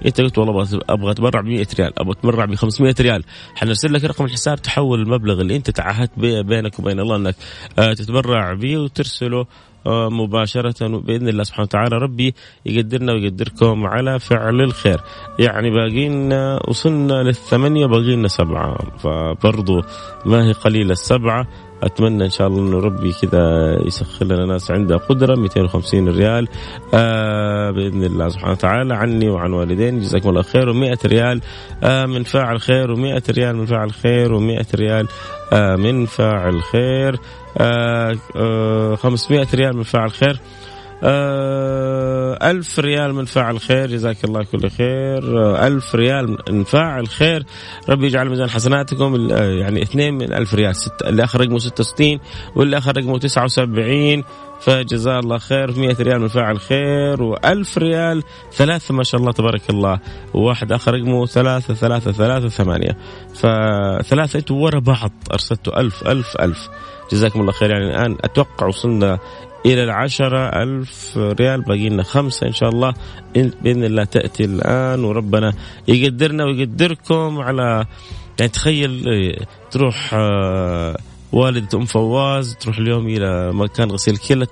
أنت 0.06 0.20
قلت 0.20 0.38
والله 0.38 0.80
أبغى 0.88 1.10
أتبرع 1.10 1.40
ب 1.40 1.44
100 1.44 1.66
ريال. 1.78 1.98
أبغى 1.98 2.12
أتبرع 2.12 2.44
ب 2.44 2.54
500 2.54 2.94
ريال. 3.00 3.24
حنرسل 3.54 3.92
لك 3.92 4.04
رقم 4.04 4.24
الحساب 4.24 4.62
تحول 4.62 5.00
المبلغ 5.00 5.40
اللي 5.40 5.56
أنت 5.56 5.70
تعهدت 5.70 6.18
بينك 6.18 6.78
وبين 6.78 7.00
الله 7.00 7.16
إنك 7.16 7.34
آه، 7.78 7.92
تتبرع 7.92 8.54
به 8.54 8.78
وترسله 8.78 9.46
آه، 9.86 10.08
مباشرة 10.08 10.98
بإذن 10.98 11.28
الله 11.28 11.42
سبحانه 11.42 11.64
وتعالى. 11.64 11.96
ربي 11.96 12.34
يقدرنا 12.66 13.12
ويقدركم 13.12 13.86
على 13.86 14.18
فعل 14.18 14.60
الخير. 14.60 15.00
يعني 15.38 15.70
باقينا 15.70 16.60
وصلنا 16.68 17.22
للثمانية 17.22 17.86
باقينا 17.86 18.28
سبعة. 18.28 18.78
فبرضو 18.98 19.82
ما 20.26 20.48
هي 20.48 20.52
قليلة 20.52 20.92
السبعة. 20.92 21.46
أتمنى 21.82 22.24
إن 22.24 22.30
شاء 22.30 22.46
الله 22.46 22.60
انه 22.60 22.78
ربي 22.78 23.12
كذا 23.12 23.76
يسخر 23.86 24.26
لنا 24.26 24.46
ناس 24.46 24.70
عندها 24.70 24.96
قدرة 24.96 25.34
250 25.34 26.08
ريال 26.08 26.48
آه 26.94 27.70
بإذن 27.70 28.04
الله 28.04 28.28
سبحانه 28.28 28.52
وتعالى 28.52 28.94
عني 28.94 29.28
وعن 29.28 29.52
والدين 29.52 30.00
جزاكم 30.00 30.28
الله 30.28 30.42
خير 30.42 30.72
و100 30.72 31.06
ريال 31.06 31.40
آه 31.82 32.06
من 32.06 32.22
فاعل 32.22 32.60
خير 32.60 32.96
و100 32.96 33.30
ريال 33.30 33.56
من 33.56 33.66
فاعل 33.66 33.92
خير 33.92 34.38
و100 34.38 34.74
ريال 34.74 35.08
آه 35.52 35.76
من 35.76 36.06
فاعل 36.06 36.62
خير 36.62 37.16
آه 37.58 38.16
آه 38.36 38.94
500 38.94 39.46
ريال 39.54 39.76
من 39.76 39.82
فاعل 39.82 40.10
خير. 40.10 40.30
آه 40.30 40.65
ألف 42.42 42.78
ريال 42.78 43.14
من 43.14 43.24
فاعل 43.24 43.60
خير 43.60 43.86
جزاك 43.86 44.24
الله 44.24 44.44
كل 44.44 44.70
خير. 44.70 45.38
آه 45.38 45.66
ألف 45.66 45.94
ريال 45.94 46.38
من 46.50 46.64
فاعل 46.64 47.08
خير. 47.08 47.44
ربي 47.88 48.06
يجعل 48.06 48.28
ميزان 48.28 48.50
حسناتكم. 48.50 49.28
آه 49.32 49.42
يعني 49.42 49.82
اثنين 49.82 50.14
من 50.14 50.32
ألف 50.32 50.54
ريال. 50.54 50.76
ست 50.76 51.02
اللي 51.02 51.24
آخر 51.24 51.40
رقمه 51.40 51.58
66 51.58 52.20
واللي 52.56 52.78
آخر 52.78 52.96
رقمه 52.96 53.18
79 53.18 54.24
فجزاه 54.60 55.18
الله 55.18 55.38
خير 55.38 55.78
100 55.78 55.96
ريال 56.00 56.20
من 56.20 56.28
فاعل 56.28 56.60
خير. 56.60 57.16
و1000 57.16 57.78
ريال 57.78 58.22
ثلاثة 58.52 58.94
ما 58.94 59.04
شاء 59.04 59.20
الله 59.20 59.32
تبارك 59.32 59.70
الله. 59.70 60.00
وواحد 60.34 60.72
آخر 60.72 60.94
رقمه 60.94 61.26
ثلاثة 61.26 61.74
ثلاثة 61.74 62.12
ثلاثة 62.12 62.48
ثمانية. 62.48 62.96
فثلاثة 63.34 64.54
ورا 64.54 64.78
بعض. 64.78 65.12
أرسلتوا 65.32 65.80
ألف 65.80 66.08
ألف 66.08 66.36
ألف. 66.40 66.68
جزاكم 67.12 67.40
الله 67.40 67.52
خير. 67.52 67.70
يعني 67.70 67.90
الآن 67.90 68.16
أتوقع 68.24 68.66
وصلنا 68.66 69.18
إلى 69.66 69.84
العشرة 69.84 70.62
ألف 70.62 71.18
ريال. 71.18 71.62
باقي 71.62 71.88
لنا 71.88 72.02
خمسة 72.02 72.46
إن 72.46 72.52
شاء 72.52 72.68
الله. 72.68 72.94
بإذن 73.34 73.84
الله 73.84 74.04
تأتي 74.04 74.44
الآن 74.44 75.04
وربنا 75.04 75.52
يقدرنا 75.88 76.44
ويقدركم 76.44 77.40
على 77.40 77.86
يعني 78.38 78.52
تخيل 78.52 79.02
تروح 79.70 80.14
والدة 81.32 81.78
أم 81.78 81.84
فواز 81.84 82.56
تروح 82.56 82.78
اليوم 82.78 83.06
إلى 83.06 83.52
مكان 83.52 83.90
غسيل 83.90 84.14
الكلى 84.14 84.46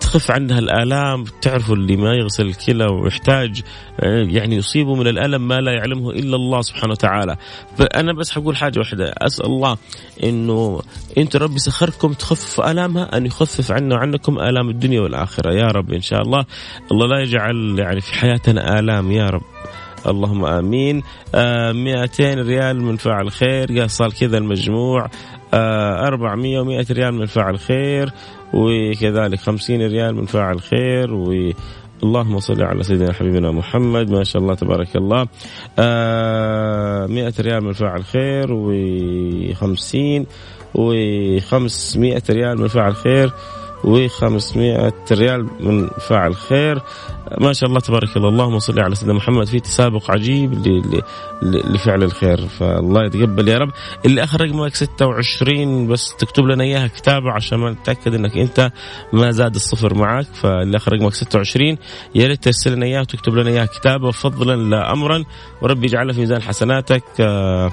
تخف 0.00 0.30
عنها 0.30 0.58
الآلام 0.58 1.24
تعرفوا 1.42 1.76
اللي 1.76 1.96
ما 1.96 2.14
يغسل 2.14 2.46
الكلى 2.46 2.86
ويحتاج 2.86 3.62
يعني 4.02 4.56
يصيبه 4.56 4.94
من 4.94 5.06
الألم 5.06 5.48
ما 5.48 5.54
لا 5.54 5.72
يعلمه 5.72 6.10
إلا 6.10 6.36
الله 6.36 6.60
سبحانه 6.60 6.92
وتعالى. 6.92 7.36
فأنا 7.78 8.12
بس 8.12 8.30
حقول 8.30 8.56
حاجة 8.56 8.78
واحدة 8.78 9.14
أسأل 9.18 9.46
الله 9.46 9.76
أنه 10.24 10.82
أنت 11.18 11.36
ربي 11.36 11.58
سخركم 11.58 12.12
تخفف 12.12 12.60
آلامها 12.60 13.16
أن 13.16 13.26
يخفف 13.26 13.72
عنا 13.72 13.94
وعنكم 13.94 14.38
آلام 14.38 14.68
الدنيا 14.68 15.00
والآخرة. 15.00 15.54
يا 15.54 15.66
رب 15.66 15.92
إن 15.92 16.00
شاء 16.00 16.22
الله 16.22 16.44
الله 16.92 17.06
لا 17.06 17.22
يجعل 17.22 17.78
يعني 17.78 18.00
في 18.00 18.14
حياتنا 18.14 18.78
آلام 18.78 19.10
يا 19.10 19.30
رب. 19.30 19.42
اللهم 20.06 20.44
آمين. 20.44 21.02
آه 21.34 21.72
200 21.72 22.34
ريال 22.34 22.82
من 22.82 22.96
فاعل 22.96 23.30
خير 23.30 23.86
قال 24.00 24.12
كذا 24.14 24.38
المجموع. 24.38 25.04
آه 25.04 25.10
400 25.54 26.64
و100 26.64 26.90
ريال 26.90 27.14
من 27.14 27.26
فاعل 27.26 27.58
خير 27.58 28.12
وكذلك 28.54 29.38
50 29.38 29.76
ريال 29.76 30.14
من 30.14 30.24
فاعل 30.24 30.60
خير 30.60 31.14
و 31.14 31.52
اللهم 32.02 32.38
صل 32.38 32.62
على 32.62 32.82
سيدنا 32.82 33.12
حبيبنا 33.12 33.50
محمد 33.50 34.10
ما 34.10 34.24
شاء 34.24 34.42
الله 34.42 34.54
تبارك 34.54 34.96
الله. 34.96 35.26
آه 35.78 37.06
100 37.06 37.32
ريال 37.40 37.64
من 37.64 37.72
فاعل 37.72 38.04
خير 38.04 38.46
و50 38.46 40.26
و500 40.74 42.30
ريال 42.30 42.60
من 42.60 42.68
فاعل 42.68 42.94
خير. 42.94 43.32
و500 43.84 45.12
ريال 45.12 45.46
من 45.60 45.88
فاعل 45.88 46.36
خير. 46.36 46.82
ما 47.40 47.52
شاء 47.52 47.68
الله 47.68 47.80
تبارك 47.80 48.16
الله. 48.16 48.28
اللهم 48.28 48.58
صل 48.58 48.80
على 48.80 48.94
سيدنا 48.94 49.14
محمد. 49.14 49.46
في 49.46 49.60
تسابق 49.60 50.10
عجيب 50.10 50.54
لفعل 51.42 52.02
الخير. 52.02 52.46
فالله 52.46 53.04
يتقبل 53.04 53.48
يا 53.48 53.58
رب. 53.58 53.70
اللي 54.04 54.24
آخر 54.24 54.40
رقمك 54.40 54.74
26 54.74 55.86
بس 55.86 56.16
تكتب 56.18 56.44
لنا 56.44 56.64
إياها 56.64 56.86
كتابة 56.86 57.32
عشان 57.32 57.58
ما 57.58 57.70
نتأكد 57.70 58.14
إنك 58.14 58.36
أنت 58.36 58.72
ما 59.12 59.30
زاد 59.30 59.54
الصفر 59.54 59.94
معك. 59.94 60.26
فاللي 60.34 60.76
آخر 60.76 60.92
رقمك 60.92 61.14
26 61.14 61.78
يا 62.14 62.26
ريت 62.26 62.44
ترسل 62.44 62.72
لنا 62.72 62.86
إياها 62.86 63.00
وتكتب 63.00 63.34
لنا 63.34 63.50
إياها 63.50 63.66
كتابة. 63.66 64.10
فضلا 64.10 64.56
لا 64.70 64.92
امرا. 64.92 65.24
وربي 65.62 65.86
يجعلها 65.86 66.14
في 66.14 66.20
ميزان 66.20 66.42
حسناتك. 66.42 67.04
آه، 67.20 67.72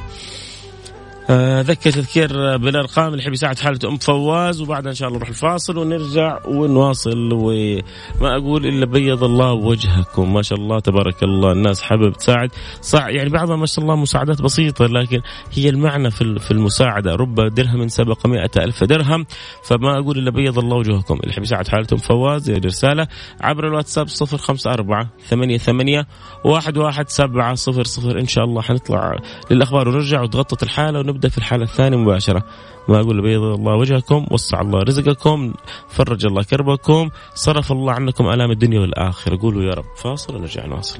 ذكر 1.61 1.91
تذكير 1.91 2.57
بالارقام 2.57 3.07
اللي 3.07 3.23
يحب 3.23 3.33
يساعد 3.33 3.59
حالة 3.59 3.79
أم 3.89 3.97
فواز 3.97 4.61
وبعدها 4.61 4.89
إن 4.89 4.95
شاء 4.95 5.07
الله 5.07 5.17
نروح 5.17 5.29
الفاصل 5.29 5.77
ونرجع 5.77 6.39
ونواصل 6.47 7.33
وما 7.33 8.37
أقول 8.37 8.65
إلا 8.65 8.85
بيض 8.85 9.23
الله 9.23 9.53
وجهكم. 9.53 10.33
ما 10.33 10.41
شاء 10.41 10.59
الله 10.59 10.79
تبارك 10.79 11.23
الله 11.23 11.51
الناس 11.51 11.81
حابب 11.81 12.13
تساعد. 12.13 12.49
صح 12.81 13.07
يعني 13.07 13.29
بعضها 13.29 13.55
ما 13.55 13.65
شاء 13.65 13.85
الله 13.85 13.95
مساعدات 13.95 14.41
بسيطة 14.41 14.85
لكن 14.85 15.21
هي 15.51 15.69
المعنى 15.69 16.11
في 16.11 16.39
في 16.39 16.51
المساعدة. 16.51 17.15
رب 17.15 17.35
درهم 17.35 17.87
سبق 17.87 18.27
مئة 18.27 18.51
ألف 18.57 18.83
درهم. 18.83 19.25
فما 19.63 19.99
أقول 19.99 20.17
إلا 20.17 20.31
بيض 20.31 20.59
الله 20.59 20.75
وجهكم. 20.77 21.13
اللي 21.13 21.29
يحب 21.29 21.43
يساعد 21.43 21.67
حالة 21.67 21.87
أم 21.93 21.97
فواز 21.97 22.51
رسالة 22.51 23.07
عبر 23.41 23.67
الواتساب 23.67 24.07
054 24.07 25.07
ثمانية 25.27 25.57
ثمانية 25.57 26.07
واحد 26.45 26.77
واحد 26.77 27.09
سبعة 27.09 27.55
صفر 27.55 27.83
صفر. 27.83 28.19
إن 28.19 28.27
شاء 28.27 28.43
الله 28.43 28.61
حنطلع 28.61 29.15
للأخبار 29.51 29.89
ونرجع 29.89 30.21
وتغطت 30.21 30.63
الحالة 30.63 31.12
ونبدأ 31.13 31.29
في 31.29 31.37
الحالة 31.37 31.63
الثانية 31.63 31.97
مباشرة. 31.97 32.43
ما 32.89 32.99
أقول 32.99 33.21
بيض 33.21 33.41
الله 33.41 33.75
وجهكم 33.75 34.25
وسع 34.31 34.61
الله 34.61 34.79
رزقكم 34.79 35.53
فرج 35.89 36.25
الله 36.25 36.43
كربكم 36.43 37.09
صرف 37.33 37.71
الله 37.71 37.93
عنكم 37.93 38.27
آلام 38.27 38.51
الدنيا 38.51 38.79
والآخرة. 38.79 39.37
قولوا 39.41 39.63
يا 39.63 39.73
رب 39.73 39.85
فاصل 39.97 40.35
ونرجع 40.35 40.65
نواصل. 40.65 40.99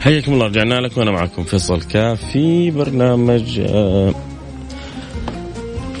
حياكم 0.00 0.32
الله 0.32 0.46
رجعنا 0.46 0.74
لكم 0.74 1.00
وأنا 1.00 1.10
معكم 1.10 1.44
فيصل 1.44 1.82
كاف 1.82 2.24
في 2.32 2.70
برنامج 2.70 3.60
آه، 3.60 4.14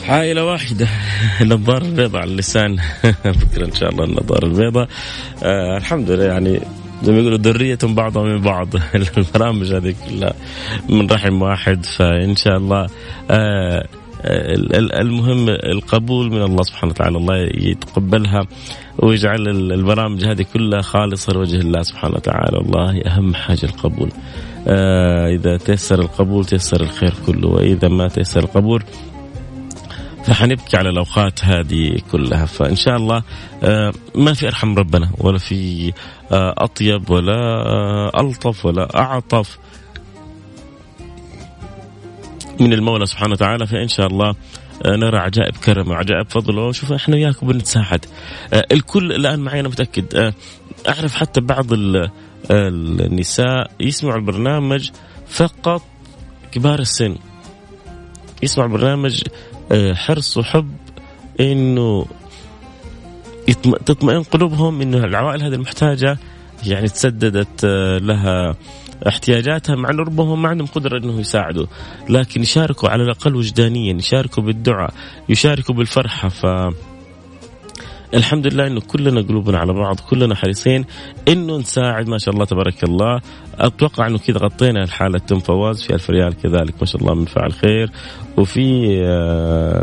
عائلة 0.08 0.44
واحدة 0.44 0.88
النظارة 1.40 1.84
البيضاء 1.84 2.22
على 2.22 2.30
اللسان. 2.30 2.76
بكرة 3.24 3.64
إن 3.66 3.72
شاء 3.72 3.90
الله 3.90 4.04
النظارة 4.04 4.46
البيضاء. 4.46 4.88
آه 5.42 5.76
الحمد 5.76 6.10
لله 6.10 6.24
يعني 6.24 6.60
زي 7.02 7.12
ما 7.12 7.18
يقولوا 7.18 7.38
ذرية 7.38 7.78
بعضها 7.82 8.22
من 8.22 8.40
بعض. 8.40 8.68
البرامج 9.18 9.72
هذه 9.72 9.94
كلها 10.08 10.34
من 10.88 11.10
رحم 11.10 11.42
واحد 11.42 11.84
فإن 11.84 12.36
شاء 12.36 12.56
الله 12.56 12.86
آه 13.30 13.86
المهم 15.00 15.48
القبول 15.48 16.30
من 16.30 16.42
الله 16.42 16.62
سبحانه 16.62 16.92
وتعالى. 16.92 17.18
الله 17.18 17.36
يتقبلها 17.54 18.46
ويجعل 18.98 19.48
البرامج 19.48 20.24
هذه 20.24 20.46
كلها 20.54 20.80
خالصة 20.80 21.32
لوجه 21.32 21.56
الله 21.56 21.82
سبحانه 21.82 22.14
وتعالى. 22.14 22.58
والله 22.58 23.02
أهم 23.02 23.34
حاجة 23.34 23.64
القبول. 23.64 24.12
آه 24.68 25.28
إذا 25.28 25.56
تيسر 25.56 26.00
القبول 26.00 26.44
تيسر 26.44 26.80
الخير 26.80 27.14
كله 27.26 27.48
وإذا 27.48 27.88
ما 27.88 28.08
تيسر 28.08 28.40
القبول 28.40 28.82
فحنبكي 30.24 30.76
على 30.76 30.88
الأوقات 30.88 31.44
هذه 31.44 31.98
كلها. 32.12 32.46
فإن 32.46 32.76
شاء 32.76 32.96
الله 32.96 33.22
آه 33.62 33.92
ما 34.14 34.32
في 34.32 34.46
أرحم 34.46 34.74
ربنا 34.78 35.10
ولا 35.18 35.38
في 35.38 35.92
آه 36.32 36.54
أطيب 36.58 37.10
ولا 37.10 38.20
ألطف 38.20 38.66
ولا 38.66 38.98
أعطف. 38.98 39.58
من 42.60 42.72
المولى 42.72 43.06
سبحانه 43.06 43.32
وتعالى 43.32 43.66
فإن 43.66 43.88
شاء 43.88 44.06
الله 44.06 44.34
آه، 44.84 44.96
نرى 44.96 45.18
عجائب 45.18 45.56
كرمه 45.56 45.90
وعجائب 45.90 46.30
فضله 46.30 46.72
شوف 46.72 46.92
إحنا 46.92 47.16
وياكم 47.16 47.46
بنتساعد 47.46 48.04
آه، 48.52 48.66
الكل 48.72 49.12
الآن 49.12 49.40
معي 49.40 49.60
أنا 49.60 49.68
متأكد. 49.68 50.14
آه، 50.14 50.34
أعرف 50.88 51.14
حتى 51.14 51.40
بعض 51.40 51.66
النساء 52.50 53.70
يسمعوا 53.80 54.16
البرنامج 54.16 54.90
فقط 55.28 55.82
كبار 56.52 56.78
السن. 56.78 57.16
يسمعوا 58.42 58.68
البرنامج 58.68 59.22
حرص 59.94 60.36
وحب 60.36 60.76
إنه 61.40 62.06
تطمئن 63.86 64.22
قلوبهم 64.22 64.80
إنه 64.80 64.98
العوائل 64.98 65.42
هذه 65.42 65.54
المحتاجة 65.54 66.18
يعني 66.66 66.88
تسددت 66.88 67.64
لها 68.02 68.56
احتياجاتها 69.08 69.76
مع 69.76 69.90
انه 69.90 70.02
ربما 70.02 70.34
ما 70.34 70.48
عندهم 70.48 70.66
قدرة 70.66 70.98
إنه 70.98 71.20
يساعدوا 71.20 71.66
لكن 72.08 72.42
يشاركوا 72.42 72.88
على 72.88 73.02
الأقل 73.02 73.36
وجدانيا 73.36 73.94
يشاركوا 73.94 74.42
بالدعاء 74.42 74.94
يشاركوا 75.28 75.74
بالفرحة 75.74 76.28
ف 76.28 76.46
الحمد 78.14 78.46
لله 78.46 78.66
إنه 78.66 78.80
كلنا 78.80 79.20
قلوبنا 79.20 79.58
على 79.58 79.72
بعض 79.72 80.00
كلنا 80.10 80.34
حريصين 80.34 80.84
إنه 81.28 81.58
نساعد 81.58 82.08
ما 82.08 82.18
شاء 82.18 82.34
الله 82.34 82.44
تبارك 82.44 82.84
الله. 82.84 83.20
أتوقع 83.58 84.06
إنه 84.06 84.18
كذا 84.18 84.38
غطينا 84.38 84.82
الحالة 84.82 85.18
تم 85.18 85.38
فواز 85.38 85.82
في 85.82 85.94
ألف 85.94 86.10
ريال 86.10 86.34
كذلك 86.42 86.74
ما 86.80 86.86
شاء 86.86 87.02
الله 87.02 87.14
من 87.14 87.24
فعل 87.24 87.52
خير. 87.52 87.90
وفي 88.36 88.86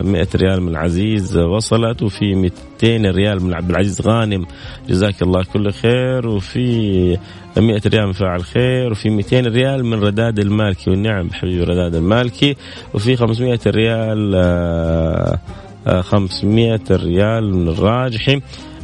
100 0.04 0.22
آه، 0.22 0.28
ريال 0.36 0.62
من 0.62 0.76
عزيز 0.76 1.38
وصلت 1.38 2.04
وفي 2.04 2.36
200 2.36 3.12
ريال 3.12 3.44
من 3.44 3.54
عبد 3.54 3.70
العزيز 3.70 4.02
غانم. 4.02 4.46
جزاك 4.90 5.22
الله 5.22 5.44
كل 5.44 5.72
خير. 5.72 6.28
وفي 6.28 7.18
100 7.58 7.82
ريال 7.88 8.06
من 8.06 8.14
فاعل 8.14 8.44
خير. 8.44 8.92
وفي 8.92 9.10
200 9.10 9.48
ريال 9.48 9.86
من 9.86 10.00
رداد 10.00 10.40
المالكي 10.40 10.90
والنعم 10.90 11.30
حبيبي 11.34 11.64
رداد 11.64 11.96
المالكي. 11.96 12.56
وفي 12.94 13.16
500 13.16 13.60
ريال 13.68 14.36
500 16.02 16.74
آه، 16.74 16.96
ريال 16.96 17.56
من 17.56 17.68
الراجحي. 17.68 18.42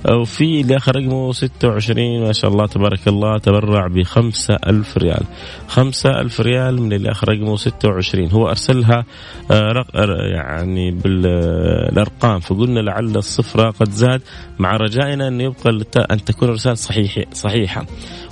وفي 0.07 0.62
اللي 0.62 0.77
اخر 0.77 0.95
رقمه 0.95 1.31
26 1.31 2.21
ما 2.21 2.33
شاء 2.33 2.51
الله 2.51 2.65
تبارك 2.67 3.07
الله 3.07 3.38
تبرع 3.38 3.88
ب 3.88 4.03
5000 4.03 4.97
ريال. 4.97 5.23
5000 5.67 6.41
ريال 6.41 6.81
من 6.81 6.93
اللي 6.93 7.12
اخر 7.12 7.29
رقمه 7.29 7.55
26 7.55 8.31
هو 8.31 8.49
أرسلها 8.49 9.05
آه، 9.51 9.85
يعني 10.33 10.91
بالأرقام 10.91 12.39
فقلنا 12.39 12.79
لعل 12.79 13.17
الصفرة 13.17 13.69
قد 13.69 13.89
زاد 13.89 14.21
مع 14.59 14.77
رجائنا 14.77 15.27
انه 15.27 15.43
يبقى 15.43 15.85
أن 16.12 16.23
تكون 16.23 16.49
الرسالة 16.49 16.75
صحيحة 16.75 17.23
صحيحة. 17.33 17.85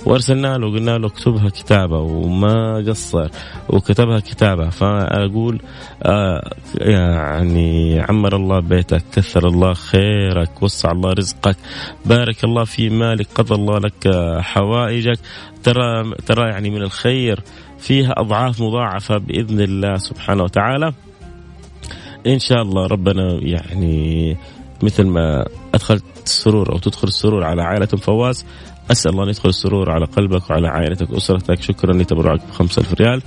وأرسلنا 0.08 0.58
له 0.58 0.66
وقلنا 0.66 0.98
له 0.98 1.06
اكتبها 1.06 1.48
كتابة 1.48 1.98
وما 2.00 2.84
قصر 2.88 3.28
وكتبها 3.68 4.20
كتابة. 4.20 4.68
فأقول 4.68 5.60
آه 6.02 6.50
يعني 6.80 8.00
عمر 8.00 8.36
الله 8.36 8.60
بيتك 8.60 9.02
كثر 9.12 9.48
الله 9.48 9.74
خيرك 9.74 10.62
وسع 10.62 10.90
الله 10.90 11.12
رزقك 11.12 11.56
بارك 12.06 12.44
الله 12.44 12.64
في 12.64 12.88
مالك 12.88 13.26
قضى 13.34 13.54
الله 13.54 13.78
لك 13.78 14.08
حوائجك. 14.40 15.18
ترى 15.62 16.14
ترى 16.26 16.48
يعني 16.50 16.70
من 16.70 16.82
الخير 16.82 17.40
فيها 17.78 18.14
أضعاف 18.16 18.60
مضاعفة 18.60 19.18
بإذن 19.18 19.60
الله 19.60 19.96
سبحانه 19.96 20.42
وتعالى. 20.42 20.92
إن 22.26 22.38
شاء 22.38 22.62
الله 22.62 22.86
ربنا 22.86 23.38
يعني 23.42 24.36
مثل 24.82 25.06
ما 25.06 25.44
أدخلت 25.74 26.04
السرور 26.24 26.72
أو 26.72 26.78
تدخل 26.78 27.08
السرور 27.08 27.44
على 27.44 27.62
عائلة 27.62 27.86
فواز 27.86 28.46
أسأل 28.90 29.10
الله 29.12 29.24
أن 29.24 29.28
يدخل 29.28 29.48
السرور 29.48 29.90
على 29.90 30.04
قلبك 30.04 30.50
وعلى 30.50 30.68
عائلتك 30.68 31.10
وأسرتك. 31.10 31.62
شكرا 31.62 31.92
لتبرعك 31.92 32.40
ب 32.40 32.50
5000 32.50 32.94
ريال. 32.94 33.22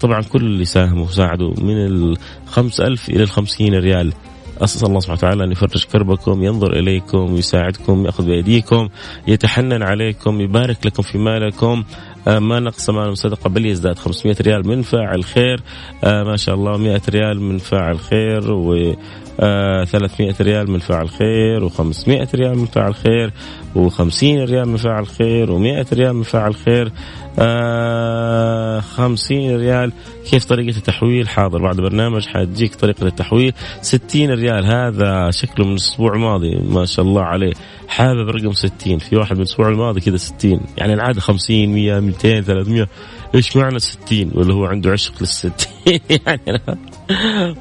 طبعا 0.00 0.22
كل 0.22 0.40
اللي 0.40 0.64
ساهموا 0.64 1.04
وساعدوا 1.04 1.54
من 1.60 1.86
ال 1.86 2.16
5000 2.46 3.08
إلى 3.08 3.22
ال 3.22 3.28
50 3.28 3.74
ريال. 3.74 4.12
أسأل 4.60 4.88
الله 4.88 5.00
سبحانه 5.00 5.18
وتعالى 5.18 5.44
أن 5.44 5.52
يفرج 5.52 5.84
كربكم 5.84 6.42
ينظر 6.42 6.72
إليكم 6.72 7.36
يساعدكم 7.36 8.06
يأخذ 8.06 8.26
بأيديكم 8.26 8.88
يتحنن 9.28 9.82
عليكم 9.82 10.40
يبارك 10.40 10.86
لكم 10.86 11.02
في 11.02 11.18
مالكم. 11.18 11.84
آه، 12.28 12.38
ما 12.38 12.60
نقص 12.60 12.90
مال 12.90 13.08
الصدقه 13.08 13.50
بل 13.50 13.66
يزداد 13.66 13.98
500 13.98 14.36
ريال 14.40 14.68
من 14.68 14.82
فاعل 14.82 15.24
خير. 15.24 15.60
آه، 16.04 16.22
ما 16.22 16.36
شاء 16.36 16.54
الله 16.54 16.76
100 16.76 17.02
ريال 17.08 17.40
من 17.40 17.58
فاعل 17.58 17.98
خير 18.00 18.52
و 18.52 18.94
آه 19.40 19.84
300 19.84 20.34
ريال 20.40 20.70
من 20.70 20.78
فاعل 20.78 21.08
خير 21.08 21.68
و500 21.68 22.34
ريال 22.34 22.58
من 22.58 22.66
فاعل 22.66 22.94
خير 22.94 23.32
و50 23.74 24.22
ريال 24.22 24.68
من 24.68 24.76
فاعل 24.76 25.06
خير 25.06 25.46
و100 25.46 25.92
ريال 25.92 26.12
من 26.12 26.22
فاعل 26.22 26.54
خير. 26.54 26.92
آه 27.38 28.80
50 28.80 29.56
ريال. 29.56 29.92
كيف 30.30 30.44
طريقة 30.44 30.76
التحويل؟ 30.76 31.28
حاضر 31.28 31.62
بعد 31.62 31.76
برنامج 31.76 32.26
حتجيك 32.26 32.74
طريقة 32.74 33.06
التحويل. 33.06 33.52
60 33.82 34.30
ريال. 34.30 34.66
هذا 34.66 35.30
شكله 35.30 35.66
من 35.66 35.72
الأسبوع 35.72 36.12
الماضي 36.14 36.56
ما 36.56 36.84
شاء 36.84 37.04
الله 37.04 37.22
عليه. 37.22 37.52
حابب 37.88 38.28
رقم 38.28 38.52
60 38.52 38.98
في 38.98 39.16
واحد 39.16 39.32
من 39.32 39.42
الأسبوع 39.42 39.68
الماضي 39.68 40.00
كذا 40.00 40.16
60 40.16 40.60
يعني 40.78 40.94
العادة 40.94 41.20
50 41.20 41.68
100 41.68 42.00
200 42.00 42.40
300 42.40 42.88
إيش 43.34 43.56
معنى 43.56 43.78
60 43.78 44.30
ولا 44.34 44.54
هو 44.54 44.64
عنده 44.64 44.90
عشق 44.90 45.12
للستين. 45.20 45.52
يعني 46.26 46.40
أنا 46.48 46.76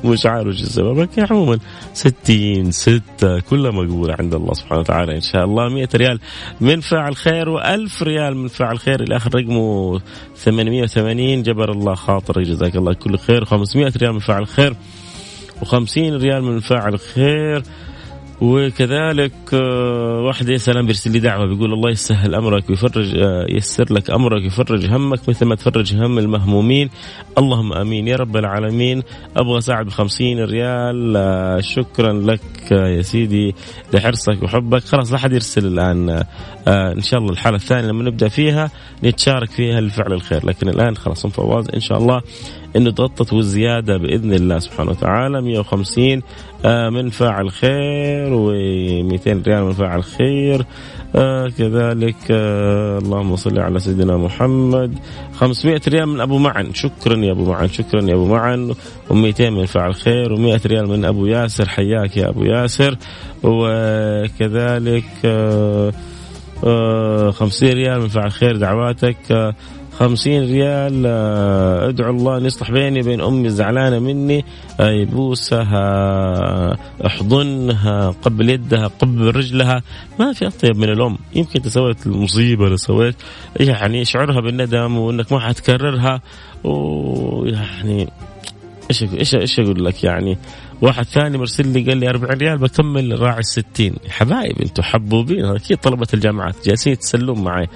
مش 0.04 0.26
عارف 0.26 0.48
إيش 0.48 0.62
السبب 0.62 1.00
لكن 1.00 1.26
عموما 1.32 1.60
60 1.94 2.72
6 2.72 3.40
كلها 3.40 3.72
مقبولة 3.72 4.16
عند 4.20 4.34
الله 4.34 4.54
سبحانه 4.54 4.82
وتعالى 4.82 5.16
إن 5.16 5.22
شاء 5.22 5.46
الله. 5.46 5.70
100 5.70 5.88
ريال 5.96 6.20
من 6.62 6.80
فاعل 6.80 7.16
خير 7.16 7.58
و1000 7.58 8.04
ريال 8.04 8.38
من 8.38 8.48
فاعل 8.48 8.80
خير. 8.80 9.04
الآخر 9.04 9.36
رقمه 9.36 10.02
880 10.36 11.44
جبر 11.44 11.72
الله 11.72 11.96
خاطرك 11.96 12.48
جزاك 12.48 12.76
الله 12.76 12.94
كل 12.94 13.18
خير. 13.18 13.46
500 13.46 13.94
ريال 13.98 14.14
من 14.14 14.20
فاعل 14.20 14.48
خير 14.48 14.76
و50 15.62 15.98
ريال 15.98 16.44
من 16.44 16.60
فاعل 16.60 17.00
خير. 17.00 17.64
وكذلك 18.42 19.34
آه، 19.54 20.22
واحد 20.22 20.56
سلام 20.56 20.86
بيرسل 20.86 21.12
لي 21.12 21.20
دعوة 21.20 21.46
بيقول 21.46 21.74
الله 21.74 21.90
يسهل 21.90 22.36
أمرك 22.36 22.70
ويفرج 22.70 23.18
آه، 23.18 23.46
يسر 23.50 23.94
لك 23.94 24.12
أمرك 24.12 24.42
يفرج 24.46 24.86
همك 24.86 25.30
مثل 25.30 25.46
ما 25.46 25.56
تفرج 25.56 25.96
هم 25.96 26.20
المهمومين. 26.20 26.90
اللهم 27.38 27.74
آمين. 27.74 28.08
يا 28.08 28.16
رب 28.16 28.38
العالمين. 28.38 29.04
أبغى 29.38 29.58
اساعد 29.58 29.86
ب 29.86 29.90
50 29.90 30.40
ريال 30.44 31.14
آه، 31.18 31.60
شكرا 31.60 32.14
لك 32.14 32.72
يا 32.72 33.02
سيدي 33.02 33.56
لحرصك 33.94 34.44
وحبك. 34.44 34.84
خلاص 34.84 35.12
لا 35.12 35.18
حد 35.18 35.34
يرسل 35.34 35.66
الآن 35.66 36.24
إن 36.68 37.02
شاء 37.02 37.20
الله 37.20 37.32
الحالة 37.32 37.56
الثانية 37.56 37.88
لما 37.88 38.04
نبدأ 38.04 38.28
فيها 38.28 38.72
نتشارك 39.04 39.50
فيها 39.50 39.82
لفعل 39.82 40.14
الخير. 40.14 40.46
لكن 40.46 40.70
الآن 40.70 40.96
خلاص 40.96 41.28
فواز 41.28 41.70
إن 41.74 41.80
شاء 41.80 41.98
الله. 41.98 42.22
إنه 42.76 42.92
تغطت 42.92 43.34
والزياده 43.34 43.98
بإذن 43.98 44.34
الله 44.34 44.60
سبحانه 44.60 44.92
وتعالى. 44.92 45.42
150 45.42 46.22
آه، 46.66 46.90
من 46.90 47.10
فاعل 47.10 47.52
خير 47.52 48.30
و200 48.30 49.48
ريال 49.48 49.64
من 49.64 49.74
فاعل 49.74 50.04
خير. 50.04 50.66
آه 51.16 51.48
كذلك 51.48 52.16
آه 52.32 52.98
اللهم 52.98 53.36
صل 53.36 53.60
على 53.60 53.80
سيدنا 53.80 54.18
محمد. 54.18 54.94
500 55.34 55.82
ريال 55.88 56.06
من 56.06 56.22
أبو 56.22 56.38
معن. 56.38 56.74
شكرا 56.74 57.18
يا 57.18 57.32
أبو 57.32 57.46
معن 57.46 57.68
شكرا 57.68 58.02
يا 58.02 58.14
أبو 58.14 58.26
معن. 58.26 58.74
و200 59.10 59.42
من 59.42 59.66
فاعل 59.66 59.96
خير 59.96 60.36
و100 60.36 60.66
ريال 60.66 60.88
من 60.88 61.06
أبو 61.06 61.26
ياسر. 61.26 61.70
حياك 61.70 62.18
يا 62.18 62.30
أبو 62.30 62.44
ياسر. 62.44 62.98
وكذلك 63.44 65.06
آه 65.26 65.92
آه 66.64 67.32
50 67.32 67.70
ريال 67.70 68.02
من 68.02 68.08
فاعل 68.08 68.32
خير 68.32 68.58
دعواتك. 68.58 69.54
آه 70.02 70.08
خمسين 70.08 70.44
ريال. 70.44 71.04
آه، 71.06 71.90
ادعو 71.90 72.12
الله 72.12 72.38
أن 72.38 72.46
يصلح 72.46 72.72
بيني 72.72 73.00
وبين 73.00 73.22
أمي 73.22 73.50
زعلانه 73.50 74.00
مني. 74.00 74.46
يبوسها 74.80 75.84
احضنها 77.06 78.10
قبل 78.10 78.50
يدها 78.50 78.88
قبل 78.88 79.36
رجلها. 79.36 79.82
ما 80.20 80.34
في 80.34 80.48
أطيب 80.48 80.78
من 80.78 80.90
الأم. 80.90 81.18
يمكن 81.36 81.52
أنت 81.56 81.68
سويت 81.68 82.08
المصيبة 82.08 82.66
اللي 82.66 82.78
سويت. 82.78 83.16
يعني 83.60 84.02
اشعرها 84.02 84.42
بالندم 84.42 84.98
وأنك 84.98 85.32
ما 85.32 85.40
حتكررها. 85.40 86.22
ويعني 86.64 88.08
إيش 88.92 89.04
إيش 89.04 89.36
إيش 89.36 89.60
أقول 89.60 89.86
لك 89.86 90.04
يعني؟ 90.04 90.38
واحد 90.82 91.04
ثاني 91.04 91.38
مرسل 91.38 91.68
لي 91.68 91.84
قال 91.84 91.98
لي 91.98 92.10
40 92.10 92.38
ريال 92.38 92.58
بكمل 92.58 93.22
راعي 93.22 93.40
ال 93.40 93.46
60 93.46 93.66
حبايب 94.10 94.62
أنتم 94.62 94.84
حبوبين. 94.84 95.46
أكيد 95.46 95.78
طلبة 95.78 96.08
الجامعات 96.14 96.56
جالسين 96.66 96.94
يتسلون 96.94 97.44
معي. 97.44 97.68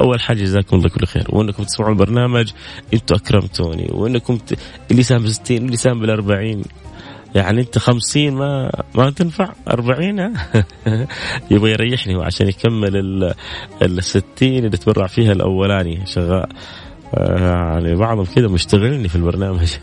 أول 0.00 0.20
حاجة 0.20 0.38
جزاكم 0.38 0.76
الله 0.76 0.88
كل 0.88 1.06
خير. 1.06 1.26
وأنكم 1.28 1.62
تسمعون 1.62 1.92
البرنامج 1.92 2.52
أنتم 2.94 3.14
أكرمتوني. 3.14 3.88
وأنكم 3.92 4.36
ت... 4.36 4.58
اللي 4.90 5.02
سام 5.02 5.22
ب 5.22 5.28
60 5.28 5.56
اللي 5.56 5.76
سام 5.76 6.00
بال 6.00 6.10
40 6.10 6.62
يعني 7.34 7.60
أنت 7.60 7.78
50 7.78 8.30
ما 8.30 8.70
ما 8.94 9.10
تنفع. 9.10 9.52
40 9.68 10.34
يبغى 11.50 11.70
يريحني 11.70 12.16
وعشان 12.16 12.48
يكمل 12.48 12.96
ال 13.82 14.04
60 14.04 14.22
اللي 14.42 14.76
تبرع 14.76 15.06
فيها 15.06 15.32
الأولاني. 15.32 16.06
شغال. 16.06 16.46
يعني 17.16 17.94
بعضهم 17.94 18.24
كذا 18.24 18.48
مشتغلني 18.48 19.08
في 19.08 19.16
البرنامج. 19.16 19.68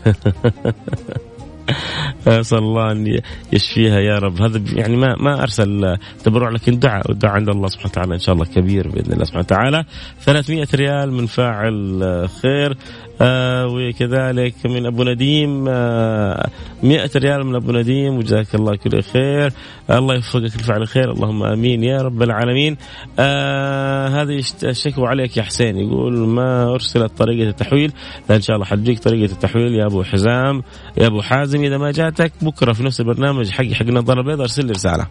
أسأل 2.26 2.58
الله 2.58 2.92
أن 2.92 3.20
يشفيها 3.52 4.00
يا 4.00 4.18
رب. 4.18 4.42
هذا 4.42 4.62
يعني 4.72 4.96
ما 4.96 5.16
ما 5.20 5.42
أرسل 5.42 5.96
تبرع 6.24 6.48
لكن 6.50 6.78
دعاء 6.78 7.08
والدعاء 7.08 7.34
عند 7.34 7.48
الله 7.48 7.68
سبحانه 7.68 7.90
وتعالى 7.90 8.14
إن 8.14 8.18
شاء 8.18 8.34
الله 8.34 8.44
كبير 8.44 8.88
بإذن 8.88 9.12
الله 9.12 9.24
سبحانه 9.24 9.44
وتعالى. 9.44 9.84
300 10.20 10.66
ريال 10.74 11.12
من 11.12 11.26
فاعل 11.26 12.28
خير. 12.42 12.76
آه 13.20 13.66
وكذلك 13.66 14.54
من 14.64 14.86
أبو 14.86 15.04
نديم 15.04 15.64
آه 15.68 16.48
100 16.82 17.10
ريال 17.16 17.46
من 17.46 17.54
أبو 17.54 17.72
نديم 17.72 18.16
وجزاك 18.18 18.54
الله 18.54 18.76
كل 18.76 19.02
خير. 19.02 19.52
الله 19.90 20.14
يوفقك 20.14 20.56
لفعل 20.56 20.86
خير 20.86 21.12
اللهم 21.12 21.42
آمين 21.42 21.82
يا 21.82 22.02
رب 22.02 22.22
العالمين. 22.22 22.76
آه 23.18 24.08
هذه 24.08 24.42
الشكوى 24.64 25.08
عليك 25.08 25.36
يا 25.36 25.42
حسين 25.42 25.76
يقول 25.76 26.18
ما 26.18 26.72
أرسلت 26.74 27.18
طريقة 27.18 27.48
التحويل؟ 27.48 27.92
لا 28.30 28.36
إن 28.36 28.40
شاء 28.40 28.56
الله 28.56 28.66
حتجيك 28.66 28.98
طريقة 28.98 29.32
التحويل 29.32 29.74
يا 29.74 29.86
أبو 29.86 30.02
حزام 30.02 30.62
يا 30.98 31.06
أبو 31.06 31.20
حازم. 31.22 31.64
إذا 31.64 31.78
ما 31.78 31.90
جاتك 31.90 32.32
بكرة 32.42 32.72
في 32.72 32.82
نفس 32.82 33.00
البرنامج 33.00 33.50
حق 33.50 33.64
حق 33.64 33.86
النظاره 33.86 34.20
البيضاء 34.20 34.42
أرسل 34.42 34.66
لي 34.66 34.72
رسالة. 34.72 35.06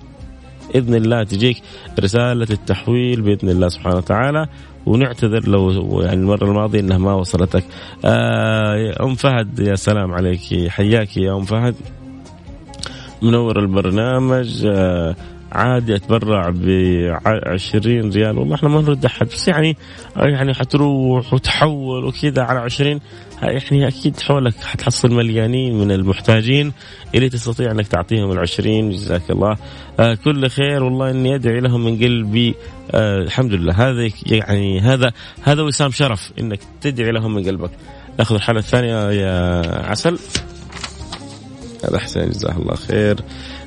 بإذن 0.73 0.95
الله 0.95 1.23
تجيك 1.23 1.57
رسالة 1.99 2.47
التحويل 2.51 3.21
بإذن 3.21 3.49
الله 3.49 3.67
سبحانه 3.67 3.95
وتعالى. 3.97 4.47
ونعتذر 4.85 5.47
لو 5.47 6.01
يعني 6.01 6.21
المرة 6.21 6.45
الماضية 6.45 6.79
انها 6.79 6.97
ما 6.97 7.13
وصلتك. 7.13 7.63
آه 8.05 9.03
أم 9.03 9.15
فهد 9.15 9.59
يا 9.59 9.75
سلام 9.75 10.11
عليك. 10.13 10.67
حياك 10.69 11.17
يا 11.17 11.33
أم 11.33 11.41
فهد. 11.43 11.75
منور 13.21 13.59
البرنامج. 13.59 14.65
آه 14.65 15.15
عادي 15.51 15.95
أتبرع 15.95 16.49
ب 16.49 16.65
20 17.25 18.11
ريال. 18.11 18.37
والله 18.37 18.55
إحنا 18.55 18.69
ما 18.69 18.81
نرد 18.81 19.05
أحد 19.05 19.27
بس 19.27 19.47
يعني 19.47 19.77
يعني 20.15 20.53
حتروح 20.53 21.33
وتحول 21.33 22.05
وكذا 22.05 22.41
على 22.41 22.59
20 22.59 22.99
يعني 23.41 23.87
أكيد 23.87 24.19
حولك 24.19 24.55
حتحصل 24.55 25.13
مليانين 25.13 25.79
من 25.79 25.91
المحتاجين. 25.91 26.73
اللي 27.15 27.29
تستطيع 27.29 27.71
إنك 27.71 27.87
تعطيهم 27.87 28.31
ال 28.31 28.39
20 28.39 28.89
جزاك 28.89 29.31
الله. 29.31 29.57
آه 29.99 30.13
كل 30.13 30.49
خير. 30.49 30.83
والله 30.83 31.09
إني 31.09 31.35
أدعي 31.35 31.59
لهم 31.59 31.85
من 31.85 31.97
قلبي 31.97 32.55
آه 32.91 33.17
الحمد 33.17 33.53
لله. 33.53 33.73
هذا 33.73 34.09
يعني 34.25 34.79
هذا 34.79 35.11
هذا 35.43 35.61
وسام 35.61 35.91
شرف 35.91 36.31
إنك 36.39 36.59
تدعي 36.81 37.11
لهم 37.11 37.35
من 37.35 37.43
قلبك. 37.43 37.71
نأخذ 38.19 38.35
الحالة 38.35 38.59
الثانية 38.59 39.11
يا 39.11 39.61
عسل. 39.85 40.19
هذا 41.83 41.99
حسين 41.99 42.29
جزاه 42.29 42.57
الله 42.57 42.75
خير. 42.75 43.15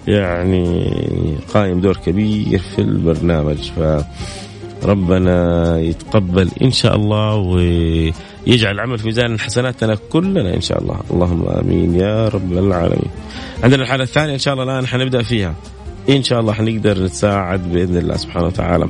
يعني 0.09 1.39
قائم 1.55 1.81
دور 1.81 1.97
كبير 1.97 2.59
في 2.59 2.79
البرنامج. 2.79 3.71
فربنا 4.83 5.79
يتقبل 5.81 6.51
إن 6.63 6.71
شاء 6.71 6.97
الله 6.97 7.35
ويجعل 7.35 8.75
العمل 8.75 8.99
في 8.99 9.07
ميزان 9.07 9.41
حسناتنا 9.41 9.99
كلنا 10.11 10.55
إن 10.55 10.61
شاء 10.61 10.83
الله. 10.83 11.01
اللهم 11.11 11.49
آمين 11.49 11.95
يا 11.95 12.29
رب 12.29 12.53
العالمين. 12.53 13.11
عندنا 13.63 13.83
الحالة 13.83 14.05
الثانية 14.05 14.35
إن 14.35 14.39
شاء 14.39 14.55
الله 14.55 14.65
الآن 14.65 14.87
حنبدأ 14.87 15.23
فيها. 15.23 15.55
إن 16.09 16.23
شاء 16.23 16.41
الله 16.41 16.53
حنقدر 16.53 17.05
نتساعد 17.05 17.73
بإذن 17.73 17.97
الله 17.97 18.17
سبحانه 18.17 18.47
وتعالى. 18.47 18.89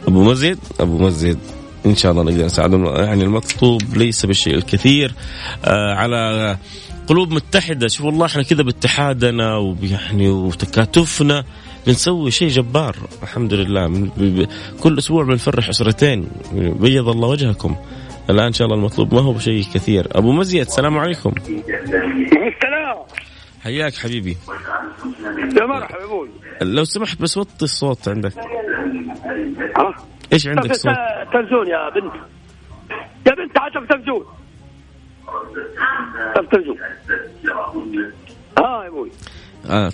أبو 0.07 0.23
مزيد 0.23 0.57
أبو 0.79 0.97
مزيد. 0.97 1.37
إن 1.85 1.95
شاء 1.95 2.11
الله 2.11 2.23
نقدر 2.23 2.45
نساعدهم 2.45 2.85
يعني 2.85 3.23
المطلوب 3.23 3.81
ليس 3.97 4.25
بالشيء 4.25 4.55
الكثير. 4.55 5.13
آه 5.65 5.95
على 5.95 6.57
قلوب 7.07 7.31
متحدة. 7.31 7.87
شوف 7.87 8.05
والله 8.05 8.25
إحنا 8.25 8.43
كذا 8.43 8.63
باتحادنا 8.63 9.57
ويعني 9.57 10.29
وتكاتفنا 10.29 11.43
بنسوي 11.87 12.31
شيء 12.31 12.47
جبار. 12.47 12.95
الحمد 13.23 13.53
لله. 13.53 14.09
كل 14.79 14.97
أسبوع 14.97 15.23
بنفرح 15.23 15.69
اسرتين 15.69 16.27
بيض 16.53 17.09
الله 17.09 17.27
وجهكم. 17.27 17.75
الآن 18.29 18.45
إن 18.45 18.53
شاء 18.53 18.67
الله 18.67 18.77
المطلوب 18.77 19.13
ما 19.13 19.21
هو 19.21 19.33
بشيء 19.33 19.63
كثير. 19.73 20.07
أبو 20.11 20.31
مزيد 20.31 20.61
السلام 20.61 20.97
عليكم. 20.97 21.33
السلام. 21.47 22.97
حياك 23.63 23.95
حبيبي. 23.95 24.37
يا 25.57 25.65
مرحبا 25.65 26.27
لو 26.61 26.83
سمحت 26.83 27.21
بس 27.21 27.37
وطي 27.37 27.63
الصوت 27.63 28.07
عندك. 28.07 28.33
إيش 30.33 30.47
عندك 30.47 30.73
صوت؟ 30.73 30.93
تلفزيون 31.33 31.67
يا 31.67 31.89
بنت 31.89 32.13
يا 33.27 33.35
بنت 33.35 33.55
تعال 33.55 33.73
شوف 33.73 33.83
تلفزيون 33.89 34.25
تلفزيون 36.35 36.77
ها 38.57 38.83
يا 38.83 38.87
أبوي 38.87 39.11
آه. 39.69 39.91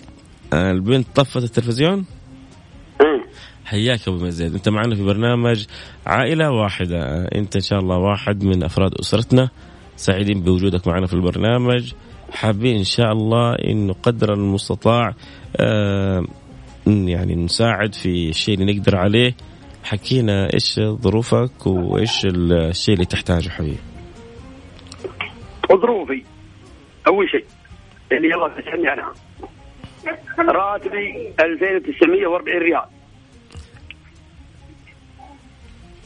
آه. 0.53 0.71
البنت 0.71 1.07
طفت 1.15 1.43
التلفزيون؟ 1.43 2.05
حياك 3.65 4.07
أبو 4.07 4.17
مزيد 4.17 4.53
أنت 4.53 4.69
معنا 4.69 4.95
في 4.95 5.03
برنامج 5.03 5.65
عائلة 6.05 6.51
واحدة 6.51 7.25
أنت 7.35 7.55
إن 7.55 7.61
شاء 7.61 7.79
الله 7.79 7.97
واحد 7.97 8.43
من 8.43 8.63
أفراد 8.63 8.93
أسرتنا 8.99 9.49
سعيدين 9.95 10.41
بوجودك 10.41 10.87
معنا 10.87 11.07
في 11.07 11.13
البرنامج 11.13 11.93
حابين 12.31 12.77
إن 12.77 12.83
شاء 12.83 13.11
الله 13.11 13.53
إنه 13.53 13.93
قدر 14.03 14.33
المستطاع 14.33 15.13
آه 15.57 16.23
يعني 16.87 17.35
نساعد 17.35 17.95
في 17.95 18.29
الشيء 18.29 18.59
اللي 18.59 18.73
نقدر 18.73 18.95
عليه 18.95 19.35
حكينا 19.85 20.53
إيش 20.53 20.79
ظروفك 20.79 21.67
وإيش 21.67 22.25
الشيء 22.25 22.93
اللي 22.93 23.05
تحتاجه 23.05 23.49
حبيبي. 23.49 23.79
ظروفي. 25.71 26.23
أول 27.07 27.29
شيء 27.29 27.45
اللي 28.11 28.27
يلا 28.27 28.47
تسألني 28.47 28.87
عنها 28.87 29.13
راتبي 30.39 31.33
2940 31.39 32.57
ريال. 32.57 32.85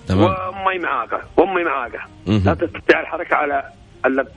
تمام. 0.07 0.23
وأمي 0.23 0.79
معاك 0.79 1.13
وأمي 1.37 1.63
معاك. 1.63 1.93
لا 2.27 2.53
تستطيع 2.53 2.99
الحركة 2.99 3.35
على 3.35 3.63
اللب 4.05 4.27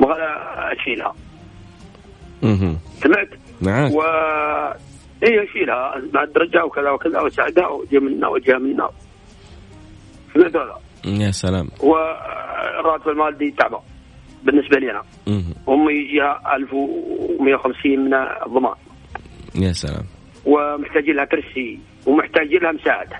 وهذا 0.00 0.28
أشيلها. 0.72 1.14
سمعت؟ 3.02 3.28
معاك. 3.60 3.92
و 3.92 4.02
اي 5.22 5.44
اشيلها 5.44 6.02
مع 6.14 6.22
الدرجه 6.22 6.64
وكذا 6.64 6.90
وكذا 6.90 7.20
وجه 7.66 7.98
منا 7.98 8.28
وجه 8.28 8.58
منا. 8.58 8.90
هذا 10.36 10.78
يا 11.04 11.30
سلام. 11.30 11.68
والراتب 11.80 13.08
المادي 13.08 13.50
تعبان 13.50 13.80
بالنسبة 14.44 14.78
لي 14.78 14.90
أنا. 14.90 15.02
أمي 15.68 15.92
يجيها 15.92 16.56
1150 16.56 18.04
من 18.04 18.14
الضمان. 18.46 18.74
يا 19.54 19.72
سلام. 19.72 20.04
ومحتاجين 20.46 21.14
لها 21.16 21.24
كرسي 21.24 21.80
ومحتاجين 22.06 22.62
لها 22.62 22.72
مساعدة. 22.72 23.16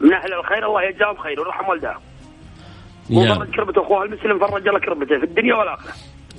من 0.00 0.12
أهل 0.12 0.32
الخير 0.34 0.66
الله 0.66 0.82
يجزاهم 0.82 1.16
خير 1.16 1.40
ويرحم 1.40 1.68
والدها. 1.68 2.00
وفرج 3.10 3.54
كربة 3.54 3.82
أخوها 3.82 4.04
المسلم 4.04 4.38
فرج 4.38 4.68
الله 4.68 4.80
كربته 4.80 5.18
في 5.18 5.24
الدنيا 5.24 5.54
والآخرة. 5.54 5.92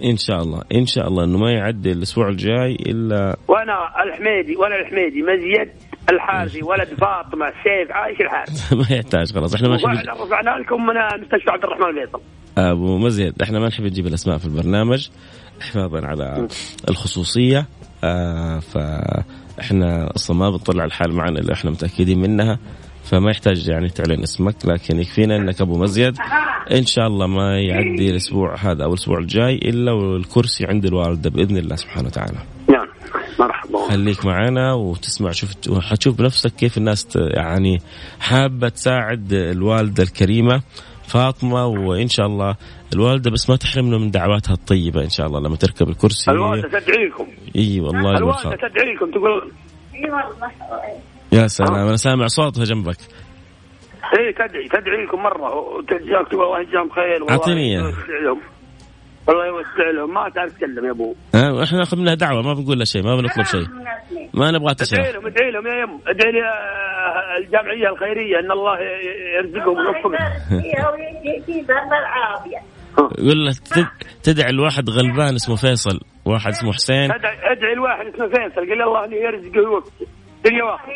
إن 0.04 0.18
شاء 0.18 0.42
الله 0.42 0.62
إن 0.76 0.86
شاء 0.86 1.08
الله 1.08 1.24
إنه 1.24 1.38
ما 1.38 1.52
يعدي 1.52 1.92
الأسبوع 1.92 2.30
الجاي 2.30 2.76
إلا 2.76 3.38
وأنا 3.48 4.04
الحميدي 4.04 4.56
وأنا 4.56 4.76
الحميدي 4.76 5.22
مزيد 5.22 5.70
الحارثي 6.10 6.64
ولد 6.64 6.88
فاطمة 6.88 7.46
سيف 7.64 7.92
عايش 7.92 8.22
الحارث 8.22 8.74
ما 8.90 8.96
يحتاج 8.98 9.34
خلاص 9.34 9.56
إحنا 9.56 9.70
ما 9.70 9.76
نحب 9.76 10.22
رفعنا 10.22 10.50
لكم 10.50 10.86
من 10.86 11.22
مستشفى 11.22 11.52
عبد 11.52 11.64
الرحمن 11.64 11.98
الفيصل. 11.98 12.22
أبو 12.58 12.98
مزيد 12.98 13.42
إحنا 13.42 13.60
ما 13.60 13.68
نحب 13.68 13.84
نجيب 13.84 14.08
الأسماء 14.08 14.38
في 14.38 14.46
البرنامج 14.46 15.10
حفاظا 15.62 16.08
على 16.08 16.48
الخصوصية 16.90 17.66
آه 18.04 18.60
فإحنا 18.60 20.16
أصلا 20.16 20.38
ما 20.38 20.50
بنطلع 20.50 20.86
الحال 20.86 21.14
معنا 21.14 21.40
اللي 21.40 21.54
إحنا 21.54 21.72
متأكدين 21.72 22.20
منها. 22.20 22.60
فما 23.10 23.32
يحتاج 23.32 23.68
يعني 23.68 23.90
تعلن 23.90 24.24
اسمك 24.24 24.56
لكن 24.66 25.00
يكفينا 25.00 25.36
إنك 25.36 25.62
أبو 25.62 25.80
مزيد. 25.80 26.18
إن 26.72 26.86
شاء 26.86 27.08
الله 27.08 27.28
ما 27.28 27.60
يعدي 27.60 28.10
الأسبوع 28.10 28.56
هذا 28.56 28.84
أو 28.84 28.90
الأسبوع 28.90 29.18
الجاي 29.18 29.56
إلا 29.56 29.92
والكرسي 29.92 30.66
عند 30.66 30.86
الوالده 30.86 31.30
بإذن 31.30 31.58
الله 31.58 31.76
سبحانه 31.76 32.08
وتعالى. 32.08 32.38
نعم. 32.70 32.88
مرحبا. 33.40 33.88
خليك 33.90 34.26
معنا 34.26 34.74
وتسمع 34.74 35.32
شفت 35.32 35.70
وحتشوف 35.70 36.18
بنفسك 36.18 36.52
كيف 36.56 36.78
الناس 36.78 37.08
يعني 37.16 37.78
حابة 38.20 38.70
تساعد 38.70 39.34
الوالدة 39.34 40.04
الكريمة 40.04 40.62
فاطمة 41.08 41.66
وإن 41.66 42.08
شاء 42.08 42.26
الله 42.26 42.56
الوالدة 42.94 43.32
بس 43.32 43.50
ما 43.50 43.56
تحرمنا 43.56 43.98
من 43.98 44.12
دعواتها 44.12 44.54
الطيبة 44.54 45.04
إن 45.04 45.10
شاء 45.10 45.28
الله 45.28 45.40
لما 45.40 45.56
تركب 45.56 45.90
الكرسي. 45.90 46.32
الوالدة 46.32 46.80
تدعي 46.80 47.08
لكم 47.08 47.28
إي 47.56 47.80
والله 47.80 48.18
الوالدة 48.18 48.58
تدعي 48.70 48.96
لكم 48.96 49.12
تقول 49.12 49.52
إي 49.96 50.12
والله. 50.12 50.52
يا 51.32 51.48
سلام 51.48 51.74
أنا 51.74 51.96
سامع 51.96 52.28
صوتها 52.28 52.64
جنبك. 52.64 52.98
إيه 54.20 54.32
تدعي 54.32 54.68
تدعي 54.68 55.06
لكم 55.06 55.24
مرة. 55.24 55.56
وتجزاك 55.56 56.34
والله 56.34 56.60
يجزاهم 56.62 56.90
خير 56.90 57.30
اعطيني 57.30 57.78
والله 59.28 59.46
يوسع 59.46 59.90
لهم. 59.96 60.14
ما 60.14 60.30
تعرف 60.30 60.54
تتكلم 60.54 60.86
يا 60.86 60.92
أبو. 60.92 61.16
إحنا 61.36 61.78
ناخذ 61.78 61.98
منها 61.98 62.14
دعوة 62.14 62.42
ما 62.42 62.54
بنقول 62.54 62.78
لها 62.78 62.86
شيء 62.86 63.04
ما 63.04 63.16
بنطلب 63.16 63.46
شيء. 63.46 63.68
ما 64.34 64.52
نبغى 64.52 64.74
تشرح 64.74 65.00
ادعي 65.00 65.12
لهم 65.12 65.26
ادعي 65.28 65.52
لهم 65.52 65.68
يا 65.68 65.74
يم. 65.74 66.00
ادعي 66.08 66.32
لي 66.32 66.40
آه، 66.40 67.38
الجمعية 67.38 67.90
الخيرية 67.90 68.40
إن 68.40 68.52
الله 68.52 68.78
يرزقهم 69.38 69.78
ويوفقهم 69.78 70.14
يقول 73.18 73.46
له 73.46 73.52
تدعي 74.24 74.50
الواحد 74.50 74.90
غلبان 74.90 75.36
اسمه 75.36 75.56
فيصل 75.56 76.00
واحد 76.26 76.52
اسمه 76.52 76.74
حسين. 76.74 77.12
ادعي 77.12 77.74
الواحد 77.74 78.06
اسمه 78.06 78.28
فيصل. 78.28 78.70
قال 78.70 78.82
الله 78.82 79.06
يرزقه 79.16 79.60
ويوفقه. 79.60 80.08
دنيا 80.50 80.64
واخره 80.64 80.94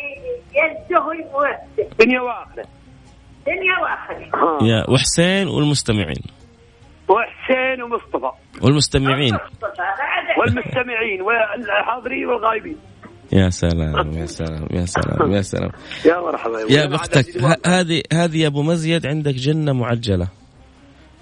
دنيا 2.00 2.20
واخره 2.20 2.66
دنيا 3.46 3.76
واخره 3.82 4.64
يا 4.66 4.90
وحسين 4.90 5.48
والمستمعين. 5.48 6.22
وحسين 7.08 7.82
ومصطفى. 7.82 8.30
والمستمعين. 8.62 9.38
والمستمعين 10.38 11.22
والحاضرين 11.22 12.26
والغايبين. 12.26 12.76
يا 13.32 13.50
سلام 13.50 14.12
يا 14.12 14.26
سلام 14.26 14.66
يا 14.70 14.84
سلام 14.84 15.32
يا 15.32 15.42
سلام. 15.42 15.70
يا 16.04 16.20
مرحبا. 16.20 16.58
يا 16.70 16.86
بختك 16.86 17.26
هذه 17.66 18.02
هذه 18.12 18.42
يا 18.42 18.46
أبو 18.46 18.62
مزيد 18.62 19.06
عندك 19.06 19.34
جنة 19.34 19.72
معجلة. 19.72 20.28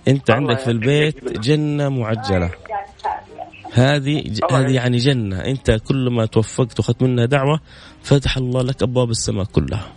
أنت 0.08 0.30
عندك 0.30 0.58
في 0.58 0.70
البيت 0.70 1.38
جنة 1.38 1.88
معجلة. 1.88 2.50
هذه 3.72 4.24
هذه 4.50 4.74
يعني 4.74 4.96
جنة. 4.96 5.40
أنت 5.40 5.70
كل 5.88 6.08
ما 6.10 6.26
توفقت 6.26 6.78
وأخذت 6.78 7.02
منها 7.02 7.24
دعوة 7.24 7.60
فتح 8.02 8.36
الله 8.36 8.62
لك 8.62 8.82
أبواب 8.82 9.10
السماء 9.10 9.44
كلها. 9.44 9.92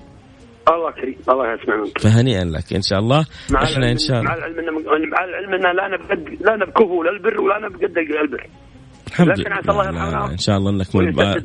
الله 0.67 0.91
كريم. 0.91 1.15
الله 1.29 1.53
يسمع 1.53 1.75
منك 1.75 1.97
فهنيئا 1.97 2.43
لك 2.43 2.73
إن 2.73 2.81
شاء 2.81 2.99
الله. 2.99 3.25
مع 3.51 3.63
إحنا 3.63 3.91
إن 3.91 3.97
شاء 3.97 4.19
الله. 4.19 4.29
مع 4.29 4.35
العلم 4.35 4.59
ان 4.59 5.09
مع 5.09 5.23
العلم 5.23 5.53
إن 5.53 5.75
لا 5.75 5.87
نبقد 5.97 6.19
لا 6.41 6.55
نبكفوا 6.55 7.03
لا 7.03 7.11
البر 7.11 7.41
ولا 7.41 7.59
نبقد 7.67 7.97
البر. 7.97 8.47
الحمد 9.07 9.39
لله. 9.39 9.59
الله 9.59 10.31
إن 10.31 10.37
شاء 10.37 10.57
الله 10.57 10.71
إنك 10.71 10.95
من 10.95 11.07
البار 11.07 11.37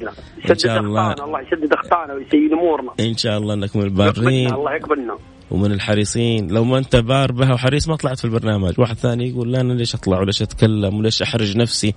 إن 0.50 0.58
شاء 0.58 0.80
الله. 0.80 1.12
الله 1.12 1.40
يسدد 1.40 1.72
أخطانا 1.72 2.14
ويسيد 2.14 2.52
أمورنا. 2.52 2.92
إن 3.00 3.16
شاء 3.16 3.38
الله 3.38 3.54
إنك 3.54 3.76
من 3.76 3.82
البارين 3.82 4.54
الله 4.54 4.74
يقبلنا. 4.74 5.18
ومن 5.50 5.72
الحريصين. 5.72 6.48
لو 6.50 6.64
ما 6.64 6.78
انت 6.78 6.96
بار 6.96 7.32
بها 7.32 7.52
وحريص 7.54 7.88
ما 7.88 7.96
طلعت 7.96 8.18
في 8.18 8.24
البرنامج. 8.24 8.80
واحد 8.80 8.96
ثاني 8.96 9.28
يقول 9.28 9.52
لا 9.52 9.60
أنا 9.60 9.72
ليش 9.72 9.94
أطلع؟ 9.94 10.20
وليش 10.20 10.42
أتكلم؟ 10.42 10.98
وليش 10.98 11.22
أحرج 11.22 11.56
نفسي؟ 11.56 11.94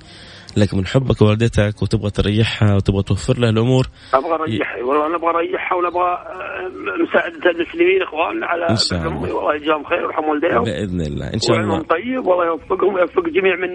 لكن 0.57 0.77
من 0.77 0.85
حبك 0.85 1.21
والدتك 1.21 1.81
وتبغى 1.81 2.09
تريحها 2.09 2.75
وتبغى 2.75 3.03
توفر 3.03 3.39
لها 3.39 3.49
الأمور. 3.49 3.87
أبغى 4.13 4.33
اريحها 4.33 4.83
والله 4.83 5.07
أنا 5.07 5.15
أبغى 5.15 5.29
أريحها 5.29 5.77
ونبغى 5.77 6.11
آه، 6.11 7.03
مساعدة 7.03 7.49
المسلمين 7.51 8.01
إخواننا 8.01 8.45
على 8.45 8.69
إن 8.69 8.75
شاء 8.75 8.99
الله. 8.99 9.35
والله 9.35 9.55
يجزاهم 9.55 9.83
خير 9.83 10.05
ويرحم 10.05 10.23
والديهم. 10.23 10.63
بإذن 10.63 11.01
الله. 11.01 11.27
إن 11.33 11.39
شاء 11.39 11.57
الله. 11.57 11.79
طيب 11.79 12.27
والله 12.27 12.45
يوفقهم 12.45 12.93
ويوفق 12.93 13.25
جميع 13.37 13.55
من 13.55 13.71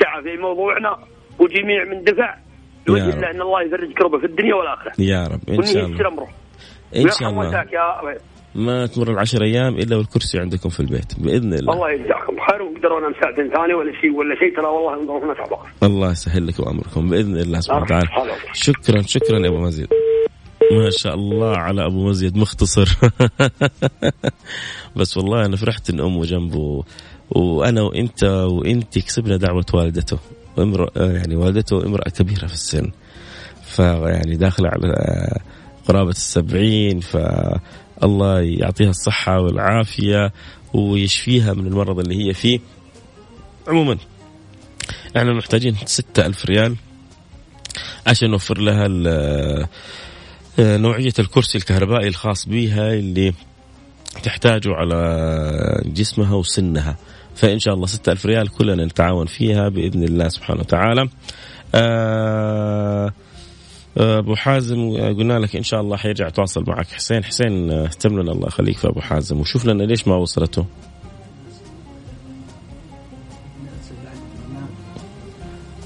سعى 0.00 0.22
في 0.22 0.42
موضوعنا 0.42 0.96
وجميع 1.38 1.84
من 1.84 2.04
دفع 2.04 2.36
لوجه 2.88 3.16
الله 3.16 3.30
إن 3.30 3.40
الله 3.42 3.62
يفرج 3.62 3.92
كربه 3.92 4.18
في 4.18 4.26
الدنيا 4.26 4.54
والآخرة. 4.54 4.92
يا 4.98 5.22
رب. 5.32 5.40
إن 5.50 5.62
شاء 5.62 5.84
الله. 5.84 6.26
إن 6.96 7.10
شاء 7.10 7.30
الله. 7.30 7.44
يا 7.46 8.29
ما 8.54 8.86
تمر 8.86 9.10
العشر 9.10 9.42
أيام 9.42 9.76
إلا 9.76 9.96
والكرسي 9.96 10.38
عندكم 10.38 10.68
في 10.68 10.80
البيت 10.80 11.20
بإذن 11.20 11.54
الله. 11.54 11.72
الله 11.74 11.90
يجزاكم 11.90 12.36
خير 12.50 12.62
وقدرونا 12.62 13.08
مساعدة 13.08 13.54
ثاني 13.56 13.74
ولا 13.74 13.92
شيء 14.00 14.12
ولا 14.12 14.34
شيء 14.38 14.56
ترى 14.56 14.66
والله 14.66 15.02
نظروف 15.04 15.24
نتعب 15.24 15.58
الله 15.82 16.10
يسهل 16.10 16.46
لكم 16.46 16.62
أمركم 16.68 17.10
بإذن 17.10 17.36
الله 17.36 17.60
سبحانه 17.60 17.82
وتعالى. 17.84 18.08
شكرا 18.52 19.02
شكرا 19.02 19.38
يا 19.38 19.48
أبو 19.48 19.60
مزيد. 19.60 19.88
ما 20.72 20.90
شاء 20.90 21.14
الله 21.14 21.56
على 21.56 21.86
أبو 21.86 22.08
مزيد 22.08 22.36
مختصر. 22.36 22.88
بس 24.96 25.16
والله 25.16 25.46
أنا 25.46 25.56
فرحت 25.56 25.90
إن 25.90 26.00
أمه 26.00 26.24
جنبه 26.24 26.84
وأنا 27.30 27.82
وأنت 27.82 28.24
وانت 28.24 28.98
كسبنا 28.98 29.36
دعوة 29.36 29.66
والدته. 29.74 30.18
امرأة 30.58 30.90
يعني 30.96 31.36
والدته 31.36 31.86
امرأة 31.86 32.10
كبيرة 32.10 32.46
في 32.46 32.54
السن. 32.54 32.90
فيعني 33.62 34.36
داخلة 34.36 34.68
على 34.68 34.94
قرابة 35.88 36.10
السبعين 36.10 37.00
فالله 38.00 38.40
يعطيها 38.40 38.90
الصحة 38.90 39.40
والعافية 39.40 40.32
ويشفيها 40.74 41.52
من 41.52 41.66
المرض 41.66 41.98
اللي 41.98 42.26
هي 42.28 42.34
فيه. 42.34 42.60
عموما 43.68 43.98
إحنا 45.16 45.32
محتاجين 45.32 45.76
ستة 45.86 46.26
ألف 46.26 46.44
ريال 46.44 46.76
عشان 48.06 48.30
نوفر 48.30 48.58
لها 48.58 48.88
نوعية 50.58 51.12
الكرسي 51.18 51.58
الكهربائي 51.58 52.08
الخاص 52.08 52.48
بها 52.48 52.92
اللي 52.94 53.32
تحتاجه 54.22 54.74
على 54.74 55.82
جسمها 55.86 56.34
وسنها. 56.34 56.96
فإن 57.36 57.58
شاء 57.58 57.74
الله 57.74 57.86
ستة 57.86 58.12
ألف 58.12 58.26
ريال 58.26 58.48
كلنا 58.48 58.84
نتعاون 58.84 59.26
فيها 59.26 59.68
بإذن 59.68 60.04
الله 60.04 60.28
سبحانه 60.28 60.60
وتعالى. 60.60 61.08
آه 61.74 63.12
أبو 63.96 64.34
حازم 64.34 64.96
قلنا 64.96 65.38
لك 65.38 65.56
إن 65.56 65.62
شاء 65.62 65.80
الله 65.80 65.96
حيرجع 65.96 66.28
يتواصل 66.28 66.64
معك. 66.66 66.86
حسين 66.86 67.24
حسين 67.24 67.70
اهتم 67.70 68.20
لنا 68.20 68.32
الله 68.32 68.46
يخليك 68.46 68.78
في 68.78 68.88
أبو 68.88 69.00
حازم. 69.00 69.40
وشوف 69.40 69.66
لنا 69.66 69.82
ليش 69.82 70.08
ما 70.08 70.16
وصلته. 70.16 70.66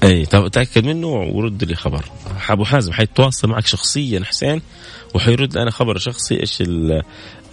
اي 0.03 0.25
طب 0.25 0.47
تأكد 0.47 0.85
منه 0.85 1.07
ورد 1.07 1.63
لي 1.63 1.75
خبر. 1.75 2.05
أبو 2.49 2.63
حازم 2.63 2.93
حيتواصل 2.93 3.49
معك 3.49 3.65
شخصيا 3.65 4.23
حسين 4.23 4.61
وحيرد 5.15 5.57
أنا 5.57 5.71
خبر 5.71 5.97
شخصي. 5.97 6.39
إيش 6.39 6.63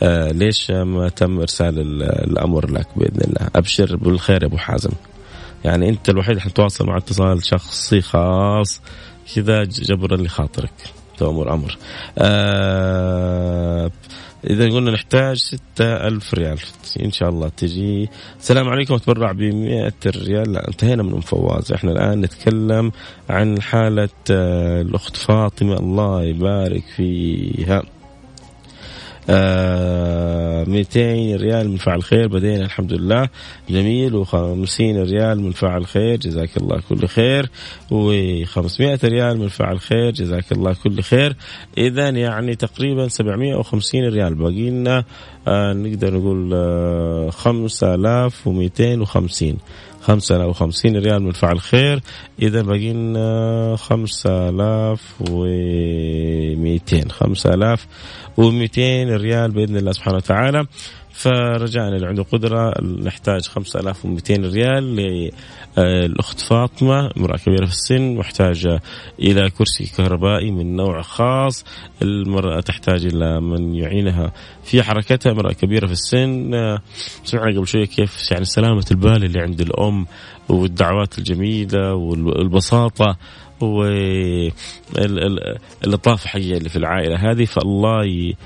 آه 0.02 0.32
ليش 0.32 0.70
ما 0.70 1.08
تم 1.08 1.40
إرسال 1.40 2.02
الأمر 2.02 2.70
لك 2.70 2.86
بإذن 2.96 3.20
الله؟ 3.20 3.50
أبشر 3.56 3.96
بالخير 3.96 4.42
يا 4.42 4.48
أبو 4.48 4.56
حازم. 4.56 4.90
يعني 5.64 5.88
أنت 5.88 6.08
الوحيد 6.08 6.38
حتواصل 6.38 6.86
مع 6.86 6.96
اتصال 6.96 7.46
شخصي 7.46 8.00
خاص. 8.00 8.80
كذا 9.34 9.64
جبرا 9.64 10.16
لخاطرك 10.16 10.72
تأمر 11.18 11.54
أمر. 11.54 11.78
آه 12.18 13.90
إذا 14.50 14.64
قلنا 14.64 14.90
نحتاج 14.90 15.36
ستة 15.36 15.84
ألف 16.08 16.34
ريال. 16.34 16.58
إن 17.04 17.12
شاء 17.12 17.28
الله 17.28 17.48
تجي. 17.48 18.08
السلام 18.40 18.68
عليكم. 18.68 18.94
أتبرع 18.94 19.32
بمئة 19.32 19.92
ريال. 20.06 20.52
لا 20.52 20.68
انتهينا 20.68 21.02
من 21.02 21.12
أم 21.12 21.20
فواز. 21.20 21.72
إحنا 21.72 21.92
الآن 21.92 22.20
نتكلم 22.20 22.92
عن 23.30 23.62
حالة 23.62 24.08
آه 24.30 24.82
الأخت 24.82 25.16
فاطمة. 25.16 25.76
الله 25.78 26.22
يبارك 26.22 26.84
فيها. 26.96 27.82
200 29.28 31.36
ريال 31.36 31.68
من 31.68 31.76
فعل 31.76 32.02
خير. 32.02 32.28
بدينا 32.28 32.64
الحمد 32.64 32.92
لله 32.92 33.28
جميل. 33.70 34.24
و50 34.24 34.80
ريال 34.80 35.40
من 35.40 35.50
فعل 35.50 35.86
خير. 35.86 36.16
جزاك 36.16 36.56
الله 36.56 36.80
كل 36.88 37.06
خير. 37.06 37.50
و500 37.90 39.04
ريال 39.04 39.38
من 39.38 39.48
فعل 39.48 39.80
خير. 39.80 40.10
جزاك 40.10 40.52
الله 40.52 40.76
كل 40.84 41.02
خير. 41.02 41.36
إذا 41.78 42.08
يعني 42.08 42.54
تقريبا 42.54 43.08
750 43.08 44.08
ريال. 44.08 44.34
باقي 44.34 44.70
لنا 44.70 45.04
آه 45.48 45.72
نقدر 45.72 46.14
نقول 46.14 46.50
آه 46.54 47.30
5250 47.30 49.58
خمسة 50.02 50.42
أو 50.42 50.52
خمسين 50.52 50.96
ريال 50.96 51.22
من 51.22 51.32
فعل 51.32 51.60
خير. 51.60 52.00
إذا 52.42 52.62
باقي 52.62 52.92
لنا 52.92 53.76
خمسة 53.76 54.48
آلاف 54.48 55.14
ومئتين. 55.30 57.10
خمسة 57.10 57.54
آلاف 57.54 57.86
ومئتين 58.36 59.16
ريال 59.16 59.50
بإذن 59.50 59.76
الله 59.76 59.92
سبحانه 59.92 60.16
وتعالى. 60.16 60.66
فرجعنا 61.12 61.96
اللي 61.96 62.06
عنده 62.06 62.22
قدرة 62.22 62.74
نحتاج 62.82 63.46
5200 63.46 64.34
ريال 64.34 64.96
للأخت 65.76 66.40
فاطمة 66.40 67.10
امرأة 67.16 67.36
كبيرة 67.36 67.66
في 67.66 67.72
السن 67.72 68.14
محتاجة 68.14 68.80
إلى 69.18 69.50
كرسي 69.50 69.92
كهربائي 69.96 70.50
من 70.50 70.76
نوع 70.76 71.02
خاص. 71.02 71.64
المرأة 72.02 72.60
تحتاج 72.60 73.06
إلى 73.06 73.40
من 73.40 73.74
يعينها 73.74 74.32
في 74.64 74.82
حركتها 74.82 75.32
امرأة 75.32 75.52
كبيرة 75.52 75.86
في 75.86 75.92
السن. 75.92 76.50
سمعنا 77.24 77.56
قبل 77.56 77.66
شوية 77.66 77.84
كيف 77.84 78.30
يعني 78.32 78.44
سلامة 78.44 78.84
البال 78.90 79.24
اللي 79.24 79.40
عند 79.40 79.60
الأم 79.60 80.06
والدعوات 80.48 81.18
الجميلة 81.18 81.94
والبساطة 81.94 83.16
واللطافة 84.92 86.28
حقيقة 86.28 86.58
اللي 86.58 86.68
في 86.68 86.76
العائلة 86.76 87.30
هذه. 87.30 87.44
فالله 87.44 88.04
ي... 88.04 88.36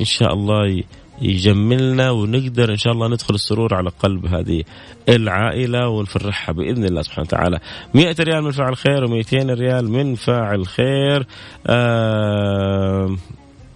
إن 0.00 0.04
شاء 0.04 0.34
الله 0.34 0.82
يجملنا 1.22 2.10
ونقدر 2.10 2.70
إن 2.70 2.76
شاء 2.76 2.92
الله 2.92 3.08
ندخل 3.08 3.34
السرور 3.34 3.74
على 3.74 3.90
قلب 4.02 4.26
هذه 4.26 4.62
العائلة 5.08 5.88
ونفرحها 5.88 6.52
بإذن 6.52 6.84
الله 6.84 7.02
سبحانه 7.02 7.26
وتعالى. 7.28 7.58
100 7.94 8.16
ريال 8.20 8.42
من 8.42 8.50
فاعل 8.50 8.76
خير 8.76 9.06
و200 9.06 9.50
ريال 9.50 9.90
من 9.90 10.14
فاعل 10.14 10.66
خير. 10.66 11.26
آه 11.66 13.16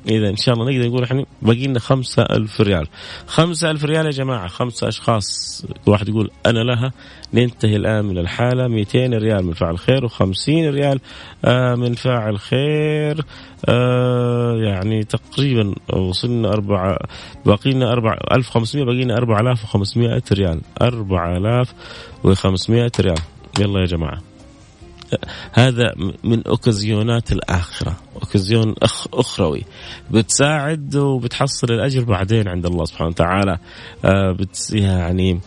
إذا 0.08 0.28
إن 0.28 0.36
شاء 0.36 0.54
الله 0.54 0.72
نقدر 0.72 0.88
نقول 0.88 1.04
إحنا 1.04 1.24
باقي 1.42 1.66
لنا 1.66 1.78
5000 1.78 2.60
ريال. 2.60 2.86
5000 3.26 3.84
ريال 3.84 4.06
يا 4.06 4.10
جماعة 4.10 4.48
خمسة 4.48 4.88
أشخاص 4.88 5.62
كل 5.84 5.90
واحد 5.90 6.08
يقول 6.08 6.30
أنا 6.46 6.58
لها. 6.58 6.92
ننتهي 7.34 7.76
الآن 7.76 8.04
من 8.04 8.18
الحالة 8.18 8.68
200 8.68 8.98
ريال 8.98 9.44
من 9.44 9.52
فاعل 9.52 9.78
خير 9.78 10.08
و50 10.08 10.48
ريال 10.48 11.00
آه 11.44 11.74
من 11.74 11.94
فاعل 11.94 12.38
خير 12.38 13.24
آه 13.68 14.56
يعني 14.56 15.04
تقريبا 15.04 15.74
وصلنا 15.92 16.48
أربعة 16.48 16.98
باقي 17.46 17.70
لنا 17.70 17.92
أربعة 17.92 18.18
1500 18.32 18.84
باقي 18.84 19.04
لنا 19.04 19.18
4500 19.18 20.22
ريال 20.32 20.60
4500 20.82 22.90
ريال. 23.00 23.18
يلا 23.60 23.80
يا 23.80 23.86
جماعة. 23.86 24.18
هذا 25.52 25.94
من 26.24 26.46
أوكازيونات 26.46 27.32
الآخرة. 27.32 27.96
اوكازيون 28.30 28.74
أخ 28.82 29.06
أخروي. 29.14 29.62
بتساعد 30.10 30.96
وبتحصل 30.96 31.66
الأجر 31.70 32.04
بعدين 32.04 32.48
عند 32.48 32.66
الله 32.66 32.84
سبحانه 32.84 33.10
وتعالى. 33.10 33.58
آه 34.04 34.32
بت 34.32 34.70
يعني 34.72 35.40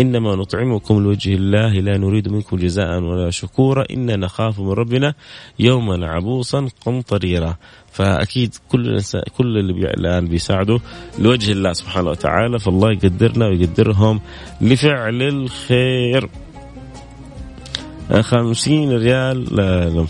إنما 0.00 0.34
نطعمكم 0.36 1.02
لوجه 1.02 1.34
الله 1.34 1.72
لا 1.72 1.98
نريد 1.98 2.28
منكم 2.28 2.56
جزاء 2.56 3.02
ولا 3.02 3.30
شكورا. 3.30 3.84
إنا 3.90 4.16
نخاف 4.16 4.60
من 4.60 4.70
ربنا 4.70 5.14
يوما 5.58 6.06
عبوسا 6.06 6.68
قمطريرا. 6.86 7.56
فأكيد 7.92 8.54
كل 8.68 9.00
كل 9.38 9.58
اللي. 9.58 9.72
الآن 9.72 10.26
بيساعدوا 10.28 10.78
لوجه 11.18 11.52
الله 11.52 11.72
سبحانه 11.72 12.10
وتعالى. 12.10 12.58
فالله 12.58 12.92
يقدرنا 12.92 13.46
ويقدرهم 13.46 14.20
لفعل 14.60 15.22
الخير. 15.22 16.28
50 18.20 18.96
ريال 18.96 19.58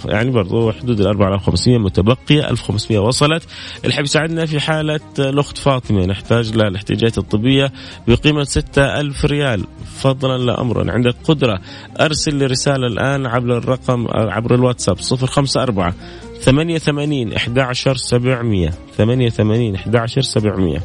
يعني 0.04 0.30
برضو 0.30 0.72
حدود 0.72 1.00
ال 1.00 1.06
4500 1.06 1.78
متبقية 1.78 2.50
1500 2.50 2.98
وصلت. 2.98 3.42
اللي 3.84 3.94
حاب 3.94 4.04
يساعدنا 4.04 4.46
في 4.46 4.60
حالة 4.60 5.00
الأخت 5.18 5.58
فاطمة 5.58 6.06
نحتاج 6.06 6.56
لها 6.56 6.68
الاحتياجات 6.68 7.18
الطبية 7.18 7.72
بقيمة 8.08 8.44
6000 8.44 9.24
ريال. 9.24 9.64
فضلا 9.96 10.44
لا 10.44 10.60
أمرا 10.60 10.92
عندك 10.92 11.14
قدرة. 11.24 11.60
أرسل 12.00 12.34
لي 12.34 12.46
رسالة 12.46 12.86
الآن 12.86 13.26
عبر 13.26 13.58
الرقم 13.58 14.06
عبر 14.10 14.54
الواتساب 14.54 14.96
054 14.98 15.92
88 16.40 17.32
11 17.32 17.96
700 17.96 18.70
88 18.96 19.74
11 19.74 20.22
700 20.22 20.80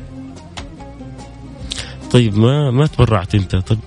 طيب 2.12 2.38
ما 2.38 2.72
ما 2.72 2.88
تبرعت 2.88 3.36
أنت؟ 3.36 3.56
طيب. 3.56 3.80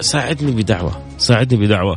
ساعدني 0.00 0.52
بدعوة. 0.52 1.02
ساعدني 1.18 1.66
بدعوة. 1.66 1.96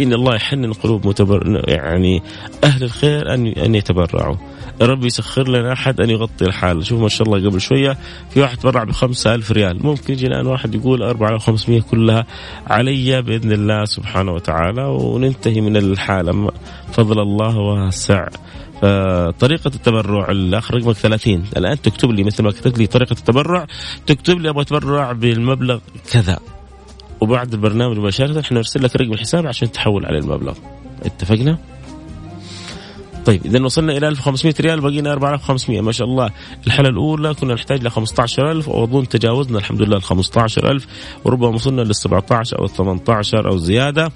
إن 0.00 0.12
الله 0.12 0.34
يحنن 0.34 0.72
قلوب 0.72 1.06
متبر 1.06 1.64
يعني 1.68 2.22
أهل 2.64 2.84
الخير 2.84 3.34
أن 3.34 3.46
أن 3.46 3.74
يتبرعوا. 3.74 4.36
ربي 4.82 5.06
يسخر 5.06 5.48
لنا 5.48 5.72
أحد 5.72 6.00
أن 6.00 6.10
يغطي 6.10 6.44
الحال. 6.44 6.86
شوف 6.86 7.00
ما 7.00 7.08
شاء 7.08 7.28
الله 7.28 7.50
قبل 7.50 7.60
شوية 7.60 7.98
في 8.30 8.40
واحد 8.40 8.56
تبرع 8.56 8.84
بخمسة 8.84 9.34
ألف 9.34 9.52
ريال. 9.52 9.86
ممكن 9.86 10.12
يجي 10.12 10.26
الآن 10.26 10.46
واحد 10.46 10.74
يقول 10.74 11.02
أربعة 11.02 11.34
وخمسمية 11.34 11.80
كلها 11.80 12.26
علي 12.66 13.22
بإذن 13.22 13.52
الله 13.52 13.84
سبحانه 13.84 14.32
وتعالى 14.32 14.84
وننتهي 14.84 15.60
من 15.60 15.76
الحالة. 15.76 16.50
فضل 16.92 17.20
الله 17.20 17.58
واسع. 17.58 18.28
طريقة 19.38 19.70
التبرع 19.74 20.30
الأخ 20.30 20.72
رقمك 20.72 20.96
30 20.96 21.44
الآن 21.56 21.82
تكتب 21.82 22.10
لي 22.10 22.24
مثل 22.24 22.42
ما 22.42 22.50
كتبت 22.50 22.78
لي 22.78 22.86
طريقة 22.86 23.12
التبرع. 23.12 23.66
تكتب 24.06 24.40
لي 24.40 24.50
أبغى 24.50 24.62
أتبرع 24.62 25.12
بالمبلغ 25.12 25.78
كذا. 26.12 26.38
وبعد 27.22 27.52
البرنامج 27.52 27.98
مباشرة 27.98 28.40
إحنا 28.40 28.56
نرسل 28.56 28.82
لك 28.82 28.96
رقم 28.96 29.12
الحساب 29.12 29.46
عشان 29.46 29.72
تحول 29.72 30.06
عليه 30.06 30.18
المبلغ. 30.18 30.54
اتفقنا؟ 31.02 31.58
طيب 33.24 33.46
إذا 33.46 33.64
وصلنا 33.64 33.96
إلى 33.96 34.08
1500 34.08 34.54
ريال 34.60 34.80
بقينا 34.80 35.12
4500 35.12 35.80
ما 35.80 35.92
شاء 35.92 36.08
الله. 36.08 36.30
الحاله 36.66 36.88
الأولى 36.88 37.34
كنا 37.34 37.54
نحتاج 37.54 37.82
ل 37.84 37.90
15000 37.90 38.68
وأظن 38.68 39.08
تجاوزنا 39.08 39.58
الحمد 39.58 39.82
لله 39.82 39.96
ال 39.96 40.02
15000 40.02 40.86
وربما 41.24 41.48
وصلنا 41.48 41.82
لل 41.82 41.94
17 41.94 42.58
أو 42.58 42.64
ال 42.64 42.70
18 42.70 43.50
أو 43.50 43.56
زيادة. 43.56 44.12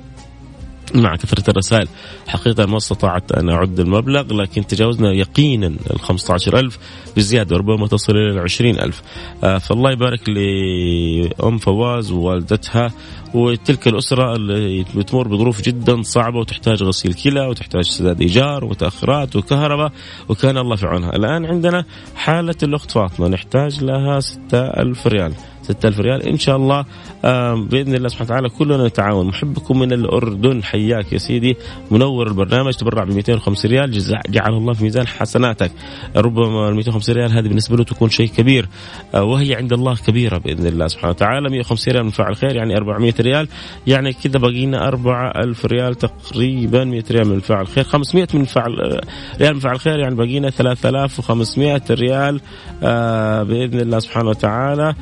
مع 0.95 1.17
كثرة 1.17 1.51
الرسائل. 1.51 1.89
حقيقة 2.29 2.67
ما 2.67 2.77
استطعت 2.77 3.33
أن 3.33 3.49
أعد 3.49 3.81
المبلغ 3.81 4.35
لكن 4.35 4.67
تجاوزنا 4.67 5.13
يقينا 5.13 5.67
ال 5.67 6.01
15000 6.01 6.79
بزيادة 7.17 7.57
ربما 7.57 7.87
تصل 7.87 8.13
إلى 8.13 8.31
ال 8.31 8.39
20000 8.39 9.03
آه 9.45 9.59
فالله 9.59 9.91
يبارك 9.93 10.29
لأم 10.29 11.59
فواز 11.59 12.13
ووالدتها 12.13 12.91
وتلك 13.35 13.89
الأسرة 13.89 14.37
اللي 14.37 14.85
بتمر 14.97 15.29
بظروف 15.29 15.63
جدا 15.63 16.03
صعبة 16.03 16.39
وتحتاج 16.39 16.83
غسيل 16.83 17.15
كلى 17.15 17.47
وتحتاج 17.47 17.85
سداد 17.85 18.21
إيجار 18.21 18.65
ومتأخرات 18.65 19.37
وكهرباء 19.37 19.93
وكان 20.29 20.59
الله 20.59 20.77
في 20.77 20.87
عونها. 20.87 21.17
الآن 21.17 21.47
عندنا 21.47 21.85
حالة 22.17 22.55
الأخت 22.63 22.91
فاطمة 22.91 23.29
نحتاج 23.29 23.85
لها 23.85 24.21
6000 24.21 25.07
ريال. 25.07 25.33
6000 25.67 26.01
ريال. 26.01 26.29
إن 26.29 26.39
شاء 26.39 26.57
الله 26.57 26.85
بإذن 27.55 27.95
الله 27.95 28.09
سبحانه 28.09 28.31
وتعالى 28.31 28.49
كلنا 28.49 28.87
نتعاون. 28.87 29.27
محبكم 29.27 29.79
من 29.79 29.93
الأردن. 29.93 30.63
حياك 30.63 31.13
يا 31.13 31.19
سيدي. 31.19 31.57
منور 31.91 32.27
البرنامج. 32.27 32.73
تبرع 32.73 33.05
ب 33.05 33.13
250 33.13 33.71
ريال. 33.71 33.91
جعله 34.29 34.59
الله 34.59 34.73
في 34.73 34.85
ميزان 34.85 35.07
حسناتك. 35.07 35.71
ربما 36.17 36.69
ال 36.69 36.75
250 36.75 37.15
ريال 37.15 37.33
هذه 37.33 37.49
بالنسبة 37.49 37.77
له 37.77 37.85
تكون 37.85 38.11
شيء 38.11 38.29
كبير. 38.29 38.69
آه، 39.15 39.23
وهي 39.23 39.55
عند 39.55 39.73
الله 39.73 39.97
كبيرة 39.97 40.39
بإذن 40.39 40.67
الله 40.67 40.87
سبحانه 40.87 41.11
وتعالى. 41.11 41.51
150 41.51 41.95
ريال 41.95 42.05
من 42.05 42.11
فاعل 42.11 42.37
خير 42.37 42.57
يعني 42.57 42.77
400 42.77 43.15
ريال. 43.21 43.49
يعني 43.87 44.13
كذا 44.13 44.39
باقي 44.39 44.67
لنا 44.67 44.89
4000 44.89 45.67
ريال 45.67 45.95
تقريبا. 45.95 46.85
100 46.85 47.05
ريال 47.11 47.29
من 47.29 47.41
فاعل 47.41 47.67
خير. 47.67 47.85
500 47.85 48.29
من 48.35 48.45
فاعل 48.45 48.81
آه، 48.81 49.01
ريال 49.41 49.55
من 49.55 49.61
فاعل 49.61 49.81
خير. 49.81 49.99
يعني 49.99 50.15
باقي 50.15 50.39
لنا 50.39 50.51
3500 50.51 51.83
ريال 51.91 52.41
آه، 52.83 53.43
بإذن 53.43 53.81
الله 53.81 53.99
سبحانه 53.99 54.29
وتعالى. 54.29 54.95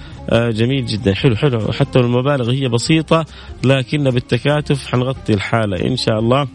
جميل 0.54 0.86
جدا. 0.86 1.14
حلو 1.14 1.36
حلو. 1.36 1.72
حتى 1.72 1.98
المبالغ 1.98 2.50
هي 2.50 2.68
بسيطة 2.68 3.24
لكن 3.64 4.10
بالتكاتف 4.10 4.86
حنغطي 4.86 5.34
الحالة 5.34 5.88
إن 5.88 5.96
شاء 5.96 6.18
الله. 6.18 6.48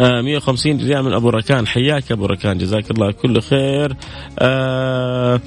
آه 0.00 0.20
150 0.22 0.76
ريال 0.80 1.02
من 1.02 1.12
أبو 1.12 1.30
ركان. 1.30 1.66
حياك 1.66 2.12
أبو 2.12 2.26
ركان. 2.26 2.58
جزاك 2.58 2.90
الله 2.90 3.12
كل 3.12 3.40
خير. 3.40 3.96
آه 4.38 5.40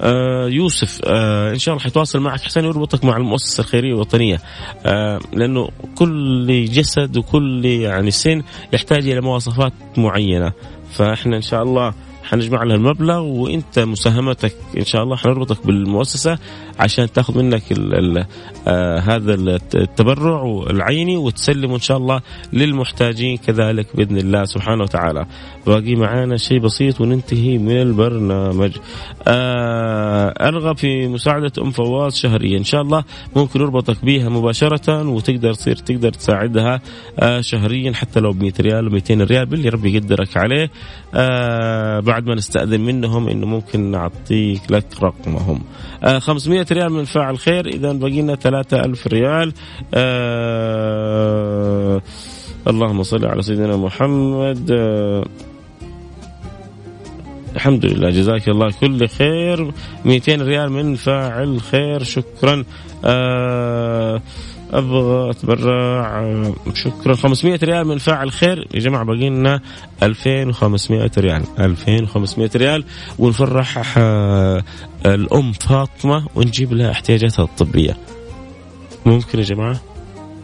آه 0.00 0.48
يوسف 0.48 1.00
آه 1.04 1.50
إن 1.52 1.58
شاء 1.58 1.74
الله 1.74 1.84
حيتواصل 1.84 2.20
معك. 2.20 2.40
حسين 2.40 2.64
يربطك 2.64 3.04
مع 3.04 3.16
المؤسسة 3.16 3.60
الخيرية 3.60 3.94
الوطنية. 3.94 4.40
آه 4.86 5.18
لأنه 5.32 5.68
كل 5.94 6.64
جسد 6.64 7.16
وكل 7.16 7.64
يعني 7.64 8.10
سن 8.10 8.42
يحتاج 8.72 9.08
إلى 9.08 9.20
مواصفات 9.20 9.72
معينة. 9.96 10.52
فإحنا 10.90 11.36
إن 11.36 11.42
شاء 11.42 11.62
الله 11.62 11.94
حنجمع 12.28 12.62
لها 12.62 12.76
المبلغ 12.76 13.20
وانت 13.20 13.78
مساهمتك 13.78 14.54
إن 14.78 14.84
شاء 14.84 15.02
الله 15.02 15.16
حنربطك 15.16 15.66
بالمؤسسة 15.66 16.38
عشان 16.78 17.12
تاخذ 17.12 17.38
منك 17.38 17.72
ال 17.72 17.94
ال 17.94 18.24
آه 18.68 18.98
هذا 18.98 19.34
التبرع 19.74 20.64
العيني 20.70 21.16
وتسلمه 21.16 21.74
إن 21.74 21.80
شاء 21.80 21.96
الله 21.96 22.20
للمحتاجين 22.52 23.36
كذلك 23.36 23.96
بإذن 23.96 24.16
الله 24.16 24.44
سبحانه 24.44 24.82
وتعالى. 24.82 25.26
باقي 25.66 25.94
معانا 25.94 26.36
شيء 26.36 26.60
بسيط 26.60 27.00
وننتهي 27.00 27.58
من 27.58 27.82
البرنامج. 27.82 28.72
آه 29.28 30.34
ارغب 30.48 30.76
في 30.76 31.08
مساعدة 31.08 31.52
أم 31.58 31.70
فواز 31.70 32.14
شهريا 32.16 32.58
إن 32.58 32.64
شاء 32.64 32.82
الله 32.82 33.04
ممكن 33.36 33.60
نربطك 33.60 34.04
بها 34.04 34.28
مباشرة 34.28 35.08
وتقدر 35.08 35.54
تصير 35.54 35.76
تقدر 35.76 36.12
تساعدها 36.12 36.80
آه 37.18 37.40
شهريا 37.40 37.92
حتى 37.92 38.20
لو 38.20 38.32
ب 38.32 38.42
100 38.42 38.52
ريال 38.60 38.88
و 38.88 38.90
200 38.90 39.14
ريال 39.14 39.46
باللي 39.46 39.68
ربي 39.68 39.96
يقدرك 39.96 40.36
عليه. 40.36 40.70
آه 41.14 42.00
بعد 42.00 42.17
ما 42.26 42.34
نستأذن 42.34 42.80
منهم 42.80 43.28
إنه 43.28 43.46
ممكن 43.46 43.90
نعطيك 43.90 44.62
لك 44.70 44.84
رقمهم. 45.02 45.60
آه 46.04 46.18
500 46.18 46.66
ريال 46.72 46.92
من 46.92 47.04
فاعل 47.04 47.38
خير. 47.38 47.66
إذا 47.66 47.92
باقي 47.92 48.22
لنا 48.22 48.34
3000 48.34 49.06
ريال. 49.06 49.52
آه 49.94 52.02
اللهم 52.66 53.02
صل 53.02 53.26
على 53.26 53.42
سيدنا 53.42 53.76
محمد. 53.76 54.70
آه 54.70 55.24
الحمد 57.54 57.86
لله. 57.86 58.10
جزاك 58.10 58.48
الله 58.48 58.70
كل 58.80 59.08
خير. 59.08 59.72
200 60.04 60.42
ريال 60.42 60.72
من 60.72 60.94
فاعل 60.94 61.60
خير. 61.60 62.02
شكرا. 62.02 62.64
آه 63.04 64.22
أبغى 64.72 65.30
اتبرع 65.30 66.22
شكرا. 66.74 67.14
500 67.14 67.58
ريال 67.62 67.86
من 67.86 67.98
فاعل 67.98 68.32
خير. 68.32 68.68
يا 68.74 68.80
جماعة 68.80 69.04
باقي 69.04 69.28
لنا 69.30 69.60
2500 70.02 71.10
ريال. 71.18 71.42
2500 71.58 72.50
ريال. 72.56 72.84
ونفرح 73.18 73.94
آه، 73.98 74.62
الأم 75.06 75.52
فاطمة 75.52 76.26
ونجيب 76.34 76.72
لها 76.72 76.90
احتياجاتها 76.90 77.42
الطبية. 77.42 77.96
ممكن 79.06 79.38
يا 79.38 79.44
جماعة؟ 79.44 79.80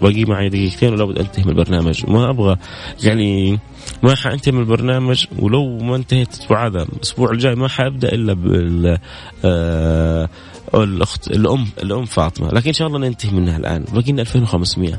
باقي 0.04 0.24
معي 0.24 0.48
دقيقتين 0.48 0.92
ولا 0.92 1.04
بد 1.04 1.18
أنتهي 1.18 1.44
من 1.44 1.50
البرنامج. 1.50 2.10
ما 2.10 2.30
أبغى 2.30 2.56
يعني 3.02 3.58
ما 4.02 4.14
حأنتهي 4.14 4.52
من 4.52 4.60
البرنامج 4.60 5.26
ولو 5.38 5.78
ما 5.78 5.96
انتهيت 5.96 6.34
الأسبوع 6.34 6.66
هذا 6.66 6.82
الأسبوع 6.82 7.30
الجاي 7.30 7.54
ما 7.54 7.68
حأبدأ 7.68 8.08
إلا 8.14 8.32
بال 8.32 8.98
آه 9.44 10.28
الاخت 10.74 11.28
الأم 11.30 11.66
الأم 11.82 12.04
فاطمة. 12.04 12.48
لكن 12.48 12.66
إن 12.66 12.72
شاء 12.72 12.88
الله 12.88 12.98
ننتهي 12.98 13.30
منها 13.30 13.56
الآن. 13.56 13.84
باقي 13.92 14.12
لنا 14.12 14.22
2500 14.22 14.98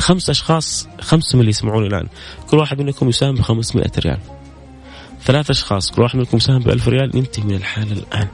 خمس 0.00 0.30
أشخاص 0.30 0.88
خمسة 1.00 1.36
من 1.36 1.40
اللي 1.40 1.50
يسمعوني 1.50 1.86
الآن. 1.86 2.06
كل 2.50 2.56
واحد 2.56 2.82
منكم 2.82 3.08
يساهم 3.08 3.34
ب 3.34 3.40
500 3.40 3.90
ريال. 3.98 4.18
ثلاث 5.22 5.50
أشخاص 5.50 5.90
كل 5.90 6.02
واحد 6.02 6.16
منكم 6.16 6.36
يساهم 6.36 6.58
ب 6.58 6.68
1000 6.68 6.88
ريال. 6.88 7.10
ننتهي 7.16 7.44
من 7.44 7.54
الحالة 7.54 7.92
الآن. 7.92 8.28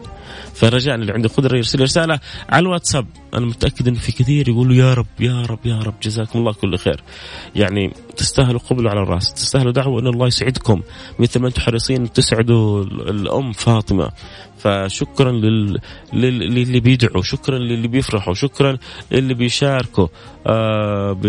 فرجاء 0.62 0.94
اللي 0.94 1.12
عنده 1.12 1.28
قدرة 1.28 1.56
يرسل 1.56 1.80
رسالة 1.80 2.20
على 2.48 2.62
الواتساب. 2.62 3.06
أنا 3.34 3.46
متأكد 3.46 3.88
إنه 3.88 3.98
في 3.98 4.12
كثير 4.12 4.48
يقولوا 4.48 4.74
يا 4.74 4.94
رب 4.94 5.06
يا 5.20 5.42
رب 5.42 5.66
يا 5.66 5.78
رب 5.78 5.94
جزاكم 6.02 6.38
الله 6.38 6.52
كل 6.52 6.78
خير. 6.78 7.02
يعني 7.54 7.92
تستاهلوا 8.16 8.60
قبلوا 8.60 8.90
على 8.90 9.02
الراس 9.02 9.34
تستاهلوا 9.34 9.72
دعوة 9.72 10.00
إن 10.00 10.06
الله 10.06 10.26
يسعدكم. 10.26 10.82
مثل 11.18 11.40
ما 11.40 11.48
أنتم 11.48 11.62
حريصين 11.62 12.12
تسعدوا 12.12 12.82
الأم 12.84 13.52
فاطمة. 13.52 14.10
فشكرا 14.58 15.32
لل... 15.32 15.78
للي 16.12 16.80
بيدعوا 16.80 17.22
شكرا 17.22 17.58
للي 17.58 17.88
بيفرحوا 17.88 18.34
شكرا 18.34 18.78
للي 19.12 19.34
بيشاركوا 19.34 20.08
آه 20.46 21.12
ب... 21.12 21.26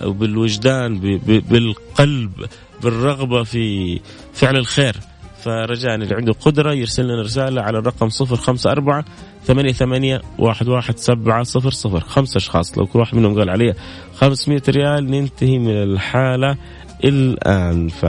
بالوجدان 0.00 1.00
ب... 1.00 1.06
ب... 1.06 1.48
بالقلب 1.48 2.32
بالرغبة 2.82 3.42
في 3.42 4.00
فعل 4.32 4.56
الخير. 4.56 4.96
فرجاء 5.42 5.94
اللي 5.94 6.14
عنده 6.14 6.32
قدرة 6.32 6.72
يرسل 6.72 7.04
لنا 7.04 7.22
رسالة 7.22 7.62
على 7.62 7.78
الرقم 7.78 8.08
صفر 8.08 8.36
خمسة 8.36 8.70
أربعة 8.70 9.04
ثمانية 9.44 9.72
ثمانية 9.72 10.22
واحد 10.38 10.68
واحد 10.68 10.98
سبعة 10.98 11.42
صفر 11.42 11.70
صفر. 11.70 12.00
خمسة 12.00 12.36
أشخاص 12.36 12.78
لو 12.78 12.86
كل 12.86 12.98
واحد 12.98 13.16
منهم 13.16 13.38
قال 13.38 13.50
عليه 13.50 13.76
خمسمية 14.14 14.62
ريال 14.68 15.10
ننتهي 15.10 15.58
من 15.58 15.82
الحالة 15.82 16.56
الآن. 17.04 17.88
ف 17.88 18.04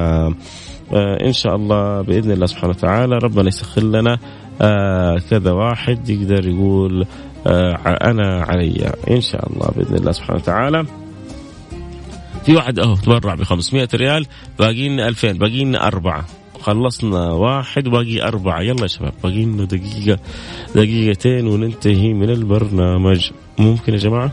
آه، 0.93 1.25
إن 1.25 1.33
شاء 1.33 1.55
الله 1.55 2.01
بإذن 2.01 2.31
الله 2.31 2.45
سبحانه 2.45 2.69
وتعالى 2.69 3.17
ربنا 3.17 3.47
يسخر 3.47 3.83
لنا 3.83 4.19
آه، 4.61 5.17
كذا 5.29 5.51
واحد 5.51 6.09
يقدر 6.09 6.47
يقول 6.47 7.05
آه، 7.47 7.75
أنا 7.85 8.43
علي. 8.43 8.93
إن 9.09 9.21
شاء 9.21 9.53
الله 9.53 9.67
بإذن 9.75 9.95
الله 9.95 10.11
سبحانه 10.11 10.39
وتعالى. 10.39 10.85
في 12.45 12.55
واحد 12.55 12.79
أهو 12.79 12.95
تبرع 12.95 13.35
ب 13.35 13.43
500 13.43 13.87
ريال 13.93 14.25
باقي 14.59 14.89
لنا 14.89 15.07
2000 15.07 15.37
باقي 15.37 15.63
لنا 15.63 15.87
أربعة. 15.87 16.25
خلصنا 16.63 17.31
واحد 17.31 17.87
وباقي 17.87 18.21
أربعة. 18.21 18.61
يلا 18.61 18.81
يا 18.81 18.87
شباب 18.87 19.13
باقي 19.23 19.45
لنا 19.45 19.63
دقيقة 19.63 20.19
دقيقتين 20.75 21.47
وننتهي 21.47 22.13
من 22.13 22.29
البرنامج. 22.29 23.31
ممكن 23.59 23.93
يا 23.93 23.97
جماعة؟ 23.97 24.31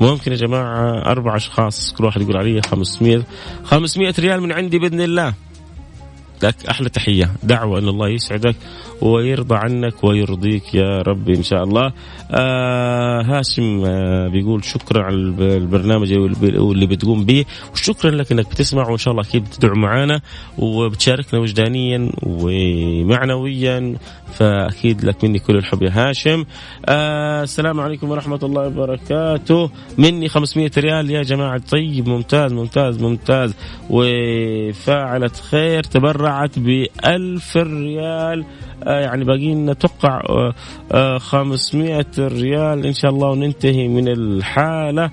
ممكن 0.00 0.32
يا 0.32 0.36
جماعة 0.36 1.02
أربع 1.10 1.36
أشخاص 1.36 1.94
كل 1.98 2.04
واحد 2.04 2.20
يقول 2.20 2.36
علي 2.36 2.62
500 2.62 3.22
500 3.64 4.14
ريال 4.18 4.40
من 4.40 4.52
عندي 4.52 4.78
بإذن 4.78 5.00
الله. 5.00 5.34
لك 6.44 6.66
أحلى 6.70 6.88
تحية. 6.88 7.30
دعوة 7.42 7.78
ان 7.78 7.88
الله 7.88 8.08
يسعدك 8.08 8.56
ويرضى 9.02 9.54
عنك 9.54 10.04
ويرضيك 10.04 10.74
يا 10.74 11.02
رب 11.02 11.28
إن 11.28 11.42
شاء 11.42 11.64
الله. 11.64 11.92
آه 12.30 13.22
هاشم 13.22 13.84
آه 13.86 14.28
بيقول 14.28 14.64
شكرا 14.64 15.02
على 15.02 15.14
البرنامج 15.14 16.12
اللي 16.12 16.86
بتقوم 16.86 17.24
به. 17.24 17.44
وشكرا 17.72 18.10
لك 18.10 18.32
إنك 18.32 18.50
بتسمع 18.50 18.88
وإن 18.88 18.98
شاء 18.98 19.12
الله 19.12 19.22
أكيد 19.24 19.44
بتدعو 19.44 19.74
معنا 19.74 20.20
وبتشاركنا 20.58 21.40
وجدانيا 21.40 22.10
ومعنويا 22.22 23.96
فأكيد 24.34 25.04
لك 25.04 25.24
مني 25.24 25.38
كل 25.38 25.56
الحب 25.56 25.82
يا 25.82 25.90
هاشم. 25.94 26.44
آه 26.86 27.42
السلام 27.42 27.80
عليكم 27.80 28.10
ورحمة 28.10 28.40
الله 28.42 28.66
وبركاته. 28.66 29.70
مني 29.98 30.28
500 30.28 30.70
ريال 30.78 31.10
يا 31.10 31.22
جماعة. 31.22 31.62
طيب 31.70 32.08
ممتاز 32.08 32.52
ممتاز 32.52 33.02
ممتاز. 33.02 33.54
وفاعلة 33.90 35.30
خير 35.50 35.82
تبرعت 36.30 36.58
ب 36.58 36.86
1000 37.06 37.56
ريال. 37.56 38.44
آه، 38.84 39.00
يعني 39.00 39.24
باقي 39.24 39.54
لنا 39.54 39.72
أتوقع 39.72 40.20
500 41.18 41.98
آه، 41.98 42.04
آه، 42.18 42.28
ريال. 42.28 42.86
إن 42.86 42.92
شاء 42.92 43.10
الله 43.10 43.30
وننتهي 43.30 43.88
من 43.88 44.08
الحالة. 44.08 45.10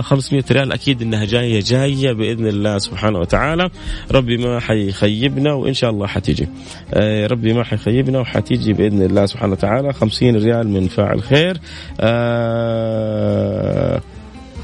500 0.00 0.44
ريال 0.50 0.72
أكيد 0.72 1.02
إنها 1.02 1.24
جاية 1.24 1.60
جاية 1.60 2.12
بإذن 2.12 2.46
الله 2.46 2.78
سبحانه 2.78 3.18
وتعالى. 3.18 3.70
ربي 4.12 4.36
ما 4.36 4.60
حيخيبنا 4.60 5.52
وإن 5.52 5.74
شاء 5.74 5.90
الله 5.90 6.06
حتيجي. 6.06 6.48
ربي 7.30 7.52
ما 7.52 7.64
حيخيبنا 7.64 8.18
وحتيجي 8.20 8.72
بإذن 8.72 9.02
الله 9.02 9.26
سبحانه 9.26 9.52
وتعالى. 9.52 9.92
50 9.92 10.36
ريال 10.36 10.68
من 10.68 10.88
فاعل 10.88 11.22
خير. 11.22 11.56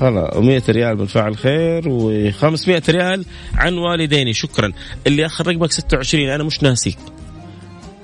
خلاص 0.00 0.36
100 0.36 0.62
ريال 0.68 0.98
من 0.98 1.06
فاعل 1.06 1.36
خير 1.36 1.82
و500 1.82 2.90
ريال 2.90 3.24
عن 3.54 3.74
والديني 3.74 4.32
شكرا. 4.32 4.72
اللي 5.06 5.26
اخر 5.26 5.46
رقمك 5.46 5.72
26 5.72 6.28
أنا 6.28 6.44
مش 6.44 6.62
ناسيك 6.62 6.98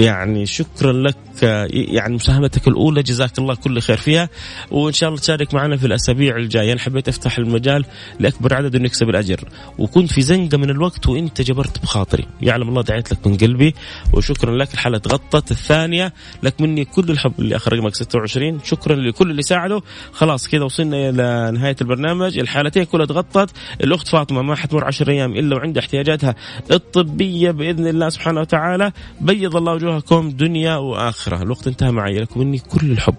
يعني 0.02 0.46
شكرا 0.46 0.92
لك 0.92 1.16
يعني 1.42 2.14
مساهمتك 2.14 2.68
الأولى 2.68 3.02
جزاك 3.02 3.38
الله 3.38 3.54
كل 3.54 3.80
خير 3.80 3.96
فيها 3.96 4.28
وإن 4.70 4.92
شاء 4.92 5.08
الله 5.08 5.20
تشارك 5.20 5.54
معنا 5.54 5.76
في 5.76 5.86
الأسابيع 5.86 6.36
الجاية. 6.36 6.72
أنا 6.72 6.80
حبيت 6.80 7.08
أفتح 7.08 7.38
المجال 7.38 7.84
لأكبر 8.20 8.54
عدد 8.54 8.76
إنه 8.76 8.84
يكسب 8.84 9.08
الأجر. 9.08 9.40
وكنت 9.78 10.12
في 10.12 10.22
زنقة 10.22 10.58
من 10.58 10.70
الوقت 10.70 11.06
وإنت 11.06 11.40
جبرت 11.40 11.82
بخاطري. 11.82 12.24
يعلم 12.42 12.68
الله 12.68 12.82
دعيت 12.82 13.12
لك 13.12 13.26
من 13.26 13.36
قلبي 13.36 13.74
وشكرا 14.12 14.56
لك. 14.56 14.74
الحلقة 14.74 14.98
تغطت 14.98 15.50
الثانية 15.50 16.12
لك 16.42 16.60
مني 16.60 16.84
كل 16.84 17.10
الحب 17.10 17.32
اللي 17.38 17.56
أخر 17.56 17.72
رقمك 17.72 17.94
26 17.94 18.60
شكرا 18.64 18.96
لكل 18.96 19.30
اللي 19.30 19.42
ساعدوا. 19.42 19.80
خلاص 20.12 20.48
كذا 20.48 20.64
وصلنا 20.64 21.08
إلى 21.08 21.50
نهاية 21.58 21.76
البرنامج. 21.80 22.38
الحالتين 22.38 22.84
كلها 22.84 23.06
تغطت. 23.06 23.50
الأخت 23.80 24.08
فاطمة 24.08 24.42
ما 24.42 24.54
حتمر 24.54 24.84
10 24.84 25.10
أيام 25.10 25.32
إلا 25.32 25.56
وعندها 25.56 25.82
احتياجاتها 25.82 26.34
الطبية 26.70 27.50
بإذن 27.50 27.86
الله 27.86 28.08
سبحانه 28.08 28.40
وتعالى. 28.40 28.92
بيض 29.20 29.56
الله 29.56 29.72
وجوهكم 29.96 30.30
دنيا 30.30 30.76
الفكرة 30.76 31.42
الوقت 31.42 31.66
انتهى 31.66 31.90
معي 31.90 32.18
لكم 32.18 32.40
مني 32.40 32.58
كل 32.58 32.90
الحب. 32.90 33.14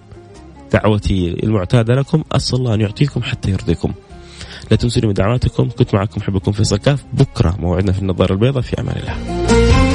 دعوتي 0.73 1.43
المعتادة 1.43 1.93
لكم. 1.93 2.23
أسأل 2.31 2.59
الله 2.59 2.73
أن 2.73 2.81
يعطيكم 2.81 3.23
حتى 3.23 3.51
يرضيكم. 3.51 3.93
لا 4.71 4.77
تنسوني 4.77 5.13
دعواتكم. 5.13 5.69
كنت 5.69 5.93
معكم 5.93 6.21
حبكم 6.21 6.51
في 6.51 6.77
كاف. 6.77 7.03
بكرة 7.13 7.55
موعدنا 7.59 7.91
في 7.91 7.99
النظارة 7.99 8.33
البيضاء. 8.33 8.61
في 8.61 8.81
أمان 8.81 8.95
الله. 8.97 9.92